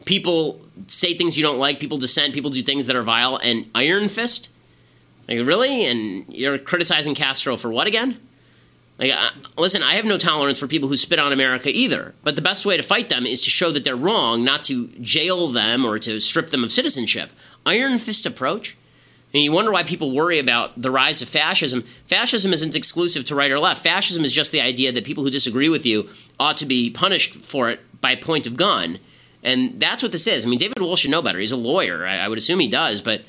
[0.04, 3.70] People say things you don't like, people dissent, people do things that are vile, and
[3.76, 4.50] iron fist?
[5.32, 5.86] Like, really?
[5.86, 8.20] And you're criticizing Castro for what again?
[9.00, 12.14] Like, uh, listen, I have no tolerance for people who spit on America either.
[12.24, 14.88] But the best way to fight them is to show that they're wrong, not to
[15.00, 17.32] jail them or to strip them of citizenship.
[17.66, 18.76] Iron fist approach?
[19.34, 21.84] And you wonder why people worry about the rise of fascism.
[22.08, 23.82] Fascism isn't exclusive to right or left.
[23.82, 27.46] Fascism is just the idea that people who disagree with you ought to be punished
[27.46, 29.00] for it by point of gun.
[29.44, 30.46] And that's what this is.
[30.46, 31.40] I mean, David Wohl should know better.
[31.40, 32.06] He's a lawyer.
[32.06, 33.22] I, I would assume he does, but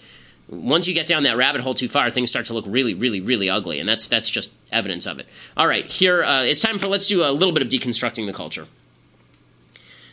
[0.53, 3.21] once you get down that rabbit hole too far, things start to look really, really,
[3.21, 5.27] really ugly, and that's that's just evidence of it.
[5.57, 8.33] All right, here uh, it's time for let's do a little bit of deconstructing the
[8.33, 8.67] culture.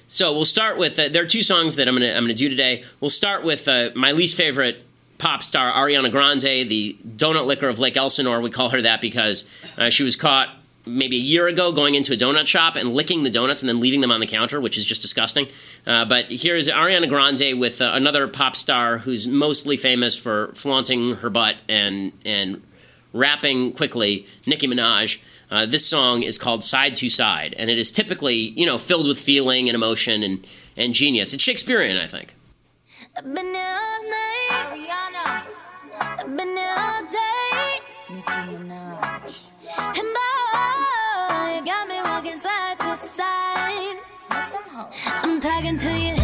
[0.07, 2.49] So we'll start with uh, there are two songs that I'm gonna I'm gonna do
[2.49, 2.83] today.
[3.01, 4.83] We'll start with uh, my least favorite
[5.17, 8.39] pop star Ariana Grande, the donut licker of Lake Elsinore.
[8.39, 9.43] We call her that because
[9.77, 10.49] uh, she was caught
[10.89, 13.79] maybe a year ago going into a donut shop and licking the donuts and then
[13.79, 15.47] leaving them on the counter, which is just disgusting.
[15.87, 21.15] Uh, but here's Ariana Grande with uh, another pop star who's mostly famous for flaunting
[21.15, 22.61] her butt and and
[23.13, 25.19] rapping quickly, Nicki Minaj.
[25.51, 29.07] Uh, this song is called Side to Side, and it is typically, you know, filled
[29.07, 30.45] with feeling and emotion and,
[30.77, 31.33] and genius.
[31.33, 32.35] It's Shakespearean, I think.
[39.77, 40.28] Ariana.
[45.60, 46.18] Talking to you.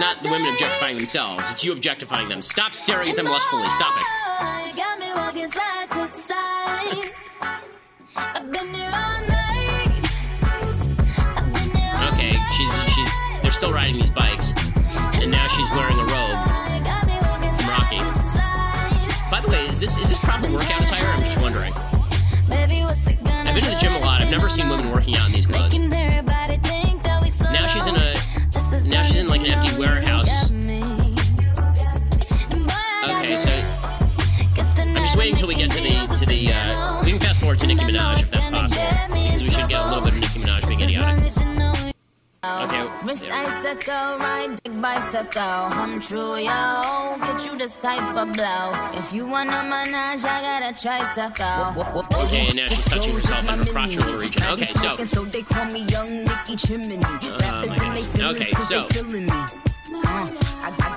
[0.00, 1.50] Not the women objectifying themselves.
[1.50, 2.40] It's you objectifying them.
[2.40, 3.68] Stop staring at them lustfully.
[3.68, 4.06] Stop it.
[12.12, 14.54] Okay, she's she's they're still riding these bikes,
[15.20, 16.38] and now she's wearing a robe
[17.58, 17.98] from Rocky.
[19.30, 21.04] By the way, is this is this proper workout attire?
[21.08, 21.72] I'm just wondering.
[23.46, 24.22] I've been to the gym a lot.
[24.22, 25.76] I've never seen women working out in these clothes.
[33.30, 36.52] Okay, so I'm just waiting until we get to the to the.
[36.52, 39.80] Uh, we can fast forward to Nicki Minaj if that's possible, because we should get
[39.80, 41.20] a little bit of Nicki Minaj being idiotic.
[42.42, 42.88] Okay.
[43.04, 45.42] Wrist icicle, ride dick bicycle.
[45.42, 47.16] I'm true, yo.
[47.20, 48.72] Get you this type of blow.
[48.98, 52.24] If you wanna manage, I got a tricycle.
[52.26, 54.42] Okay, and now she's touching herself in her crotchular region.
[54.50, 54.96] Okay, so.
[55.04, 56.98] So they call me Young Nicki Chimney.
[57.00, 58.08] Oh my goodness.
[58.20, 58.88] Okay, so.
[60.04, 60.30] Uh,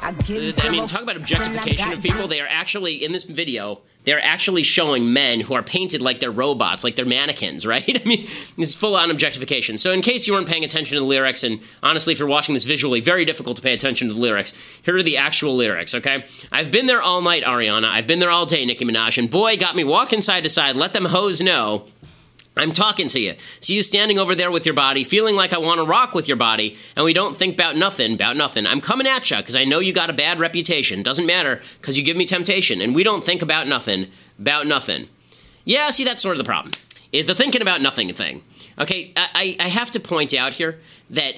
[0.03, 2.27] I mean, talk about objectification of people.
[2.27, 6.31] They are actually, in this video, they're actually showing men who are painted like they're
[6.31, 7.83] robots, like they're mannequins, right?
[7.87, 8.25] I mean,
[8.57, 9.77] it's full on objectification.
[9.77, 12.53] So, in case you weren't paying attention to the lyrics, and honestly, if you're watching
[12.53, 15.95] this visually, very difficult to pay attention to the lyrics, here are the actual lyrics,
[15.95, 16.25] okay?
[16.51, 17.85] I've been there all night, Ariana.
[17.85, 20.75] I've been there all day, Nicki Minaj, and boy, got me walking side to side.
[20.75, 21.87] Let them hoes know.
[22.55, 23.33] I'm talking to you.
[23.61, 26.27] See you standing over there with your body, feeling like I want to rock with
[26.27, 28.67] your body, and we don't think about nothing, about nothing.
[28.67, 31.01] I'm coming at you because I know you got a bad reputation.
[31.01, 35.09] Doesn't matter because you give me temptation, and we don't think about nothing, about nothing.
[35.65, 36.73] Yeah, see, that's sort of the problem,
[37.11, 38.43] is the thinking about nothing thing.
[38.77, 40.79] Okay, I, I have to point out here
[41.09, 41.35] that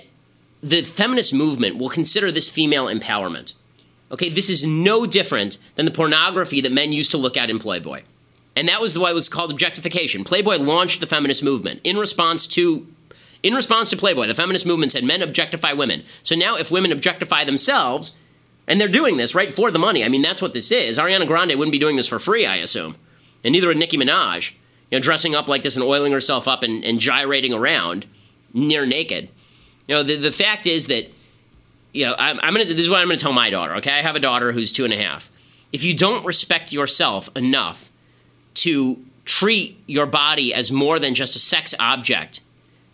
[0.62, 3.54] the feminist movement will consider this female empowerment.
[4.12, 7.60] Okay, this is no different than the pornography that men used to look at in
[7.60, 8.04] Playboy.
[8.56, 10.24] And that was why it was called objectification.
[10.24, 12.88] Playboy launched the feminist movement in response to
[13.44, 14.28] in response to Playboy.
[14.28, 16.04] The feminist movement said men objectify women.
[16.24, 18.16] So now if women objectify themselves,
[18.68, 20.04] and they're doing this right for the money.
[20.04, 20.98] I mean, that's what this is.
[20.98, 22.96] Ariana Grande wouldn't be doing this for free, I assume.
[23.44, 24.54] And neither would Nicki Minaj.
[24.90, 28.06] You know, dressing up like this and oiling herself up and, and gyrating around
[28.54, 29.30] near naked.
[29.88, 31.12] You know, the, the fact is that,
[31.92, 33.92] you know, I'm, I'm gonna this is what I'm gonna tell my daughter, okay?
[33.92, 35.32] I have a daughter who's two and a half.
[35.72, 37.92] If you don't respect yourself enough
[38.56, 42.42] to treat your body as more than just a sex object,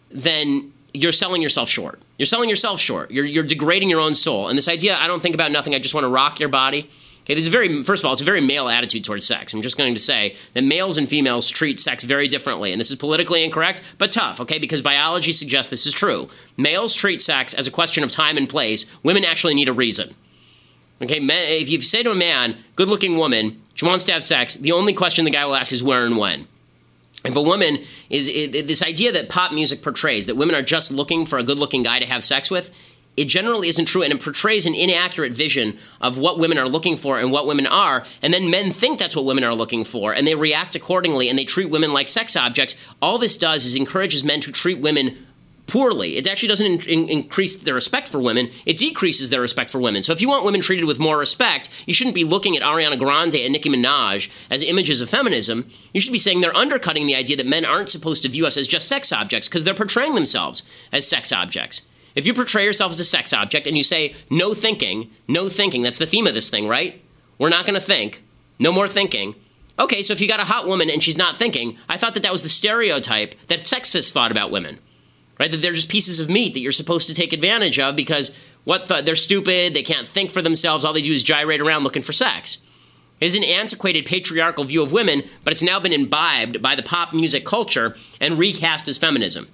[0.10, 2.02] then you're selling yourself short.
[2.18, 3.12] You're selling yourself short.
[3.12, 4.48] You're, you're degrading your own soul.
[4.48, 6.90] And this idea, I don't think about nothing, I just want to rock your body.
[7.24, 9.54] Okay, this is very, first of all, it's a very male attitude towards sex.
[9.54, 12.72] I'm just going to say that males and females treat sex very differently.
[12.72, 16.30] And this is politically incorrect, but tough, okay, because biology suggests this is true.
[16.58, 18.88] Males treat sex as a question of time and place.
[19.04, 20.16] Women actually need a reason.
[21.00, 24.58] Okay, if you say to a man, good looking woman, she wants to have sex,
[24.58, 26.48] the only question the guy will ask is where and when.
[27.26, 27.80] If a woman
[28.12, 31.44] is, is this idea that pop music portrays that women are just looking for a
[31.44, 32.70] good looking guy to have sex with,
[33.18, 36.96] it generally isn't true and it portrays an inaccurate vision of what women are looking
[36.96, 40.14] for and what women are and then men think that's what women are looking for
[40.14, 43.76] and they react accordingly and they treat women like sex objects all this does is
[43.76, 45.18] encourages men to treat women
[45.72, 46.18] poorly.
[46.18, 48.50] It actually doesn't in- in- increase their respect for women.
[48.66, 50.04] It decreases their respect for women.
[50.04, 53.00] So if you want women treated with more respect, you shouldn't be looking at Ariana
[53.00, 55.70] Grande and Nicki Minaj as images of feminism.
[55.94, 58.58] You should be saying they're undercutting the idea that men aren't supposed to view us
[58.58, 61.84] as just sex objects because they're portraying themselves as sex objects.
[62.16, 65.84] If you portray yourself as a sex object and you say no thinking, no thinking,
[65.84, 67.02] that's the theme of this thing, right?
[67.38, 68.24] We're not going to think.
[68.60, 69.36] No more thinking.
[69.80, 72.24] Okay, so if you got a hot woman and she's not thinking, I thought that
[72.24, 74.80] that was the stereotype that sexists thought about women
[75.42, 75.50] right?
[75.50, 78.86] That they're just pieces of meat that you're supposed to take advantage of because what
[78.86, 82.04] the, they're stupid, they can't think for themselves, all they do is gyrate around looking
[82.04, 82.60] for sex.
[83.20, 86.84] It is an antiquated patriarchal view of women, but it's now been imbibed by the
[86.84, 89.48] pop music culture and recast as feminism.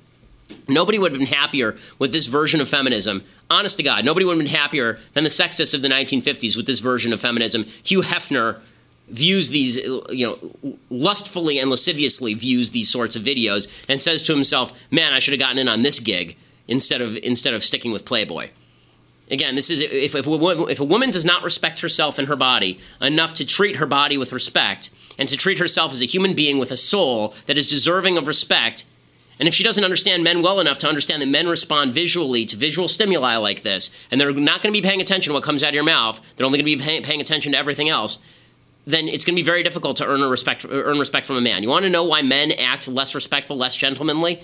[0.67, 3.23] Nobody would have been happier with this version of feminism.
[3.49, 6.65] Honest to God, nobody would have been happier than the sexists of the 1950s with
[6.65, 7.63] this version of feminism.
[7.63, 8.59] Hugh Hefner
[9.09, 9.77] views these,
[10.09, 15.13] you know, lustfully and lasciviously views these sorts of videos and says to himself, "Man,
[15.13, 16.35] I should have gotten in on this gig
[16.67, 18.49] instead of instead of sticking with Playboy."
[19.29, 22.37] Again, this is if, if, a, if a woman does not respect herself and her
[22.37, 26.33] body enough to treat her body with respect and to treat herself as a human
[26.33, 28.85] being with a soul that is deserving of respect,
[29.39, 32.55] and if she doesn't understand men well enough to understand that men respond visually to
[32.55, 35.61] visual stimuli like this, and they're not going to be paying attention to what comes
[35.61, 38.19] out of your mouth, they're only going to be pay, paying attention to everything else,
[38.87, 41.41] then it's going to be very difficult to earn a respect earn respect from a
[41.41, 41.61] man.
[41.61, 44.41] You want to know why men act less respectful, less gentlemanly?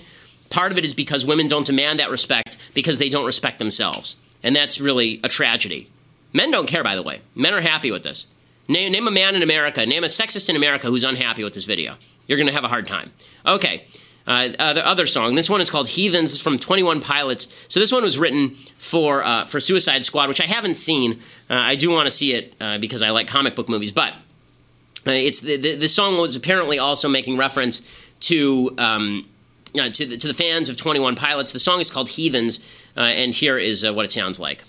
[0.50, 4.16] Part of it is because women don't demand that respect because they don't respect themselves.
[4.42, 5.90] And that's really a tragedy.
[6.34, 7.22] Men don't care, by the way.
[7.34, 8.26] Men are happy with this.
[8.68, 11.64] Name, name a man in America, name a sexist in America who's unhappy with this
[11.64, 11.96] video.
[12.26, 13.12] You're going to have a hard time.
[13.46, 13.86] Okay.
[14.26, 15.34] Uh, the other song.
[15.34, 17.66] This one is called "Heathens." It's from Twenty One Pilots.
[17.68, 21.20] So this one was written for uh, for Suicide Squad, which I haven't seen.
[21.50, 23.92] Uh, I do want to see it uh, because I like comic book movies.
[23.92, 24.14] But
[25.12, 27.82] it's the, the, the song was apparently also making reference
[28.20, 28.74] to.
[28.78, 29.28] Um,
[29.76, 31.52] uh, to, the, to the fans of 21 Pilots.
[31.52, 32.60] The song is called Heathens,
[32.94, 34.62] and here is what it sounds like.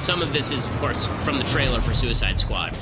[0.00, 2.72] Some of this is, of course, from the trailer for Suicide Squad.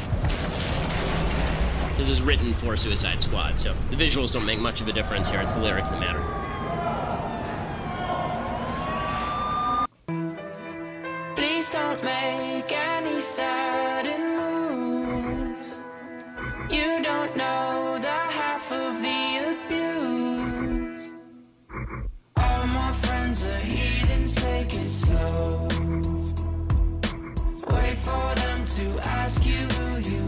[1.99, 5.29] This is written for Suicide Squad, so the visuals don't make much of a difference
[5.29, 5.41] here.
[5.41, 6.48] It's the lyrics that matter.
[16.71, 19.21] You don't know the half of the
[19.53, 21.11] abuse.
[22.37, 25.67] All my friends are heathens, take it slow.
[27.73, 30.28] Wait for them to ask you who you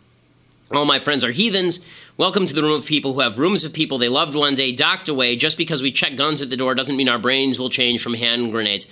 [0.73, 1.85] All my friends are heathens.
[2.15, 4.71] Welcome to the room of people who have rooms of people they loved one day
[4.71, 5.35] docked away.
[5.35, 8.13] Just because we check guns at the door doesn't mean our brains will change from
[8.13, 8.87] hand grenades.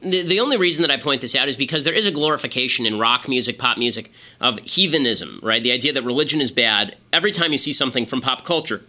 [0.00, 2.86] The, the only reason that I point this out is because there is a glorification
[2.86, 4.10] in rock music, pop music,
[4.40, 5.62] of heathenism, right?
[5.62, 6.96] The idea that religion is bad.
[7.12, 8.82] Every time you see something from pop culture,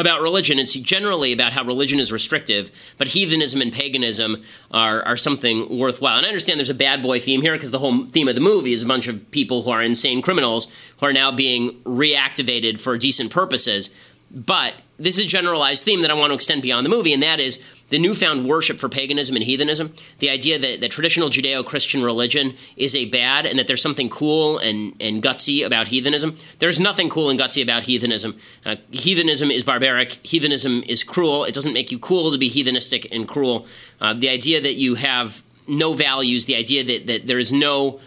[0.00, 0.58] about religion.
[0.58, 6.16] It's generally about how religion is restrictive, but heathenism and paganism are, are something worthwhile.
[6.16, 8.40] And I understand there's a bad boy theme here because the whole theme of the
[8.40, 12.80] movie is a bunch of people who are insane criminals who are now being reactivated
[12.80, 13.90] for decent purposes.
[14.30, 17.22] But this is a generalized theme that I want to extend beyond the movie, and
[17.22, 17.60] that is
[17.90, 22.54] the newfound worship for paganism and heathenism, the idea that, that traditional Judeo Christian religion
[22.76, 26.36] is a bad and that there's something cool and, and gutsy about heathenism.
[26.58, 28.36] There's nothing cool and gutsy about heathenism.
[28.64, 31.44] Uh, heathenism is barbaric, heathenism is cruel.
[31.44, 33.66] It doesn't make you cool to be heathenistic and cruel.
[34.00, 38.00] Uh, the idea that you have no values, the idea that, that there is no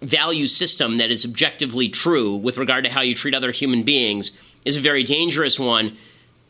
[0.00, 4.32] value system that is objectively true with regard to how you treat other human beings
[4.64, 5.96] is a very dangerous one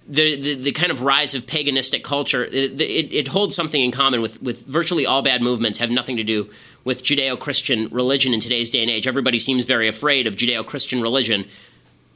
[0.07, 4.21] the, the, kind of rise of paganistic culture, it, it, it, holds something in common
[4.21, 6.51] with, with virtually all bad movements have nothing to do
[6.85, 9.07] with Judeo-Christian religion in today's day and age.
[9.07, 11.47] Everybody seems very afraid of Judeo-Christian religion.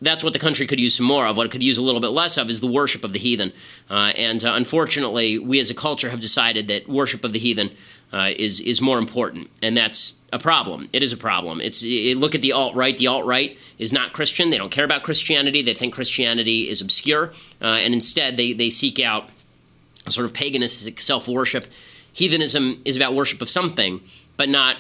[0.03, 1.37] That's what the country could use some more of.
[1.37, 3.53] What it could use a little bit less of is the worship of the heathen.
[3.89, 7.71] Uh, and uh, unfortunately, we as a culture have decided that worship of the heathen
[8.13, 10.89] uh, is is more important, and that's a problem.
[10.93, 11.61] It is a problem.
[11.61, 12.97] It's it, look at the alt right.
[12.97, 14.51] The alt right is not Christian.
[14.51, 15.63] They don't care about Christianity.
[15.63, 19.29] They think Christianity is obscure, uh, and instead they they seek out
[20.09, 21.67] sort of paganistic self worship.
[22.13, 24.01] Heathenism is about worship of something,
[24.37, 24.77] but not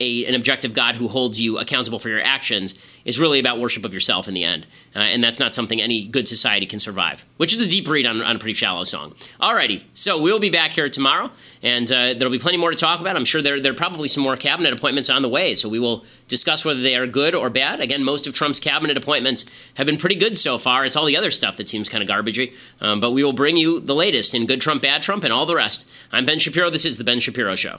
[0.00, 3.84] a, an objective God who holds you accountable for your actions is really about worship
[3.84, 4.66] of yourself in the end.
[4.94, 8.06] Uh, and that's not something any good society can survive, which is a deep read
[8.06, 9.14] on, on a pretty shallow song.
[9.40, 11.30] Alrighty, so we'll be back here tomorrow,
[11.62, 13.16] and uh, there'll be plenty more to talk about.
[13.16, 15.78] I'm sure there, there are probably some more cabinet appointments on the way, so we
[15.78, 17.80] will discuss whether they are good or bad.
[17.80, 20.84] Again, most of Trump's cabinet appointments have been pretty good so far.
[20.84, 22.52] It's all the other stuff that seems kind of garbagey.
[22.80, 25.46] Um, but we will bring you the latest in good Trump, bad Trump, and all
[25.46, 25.88] the rest.
[26.12, 26.70] I'm Ben Shapiro.
[26.70, 27.78] This is The Ben Shapiro Show.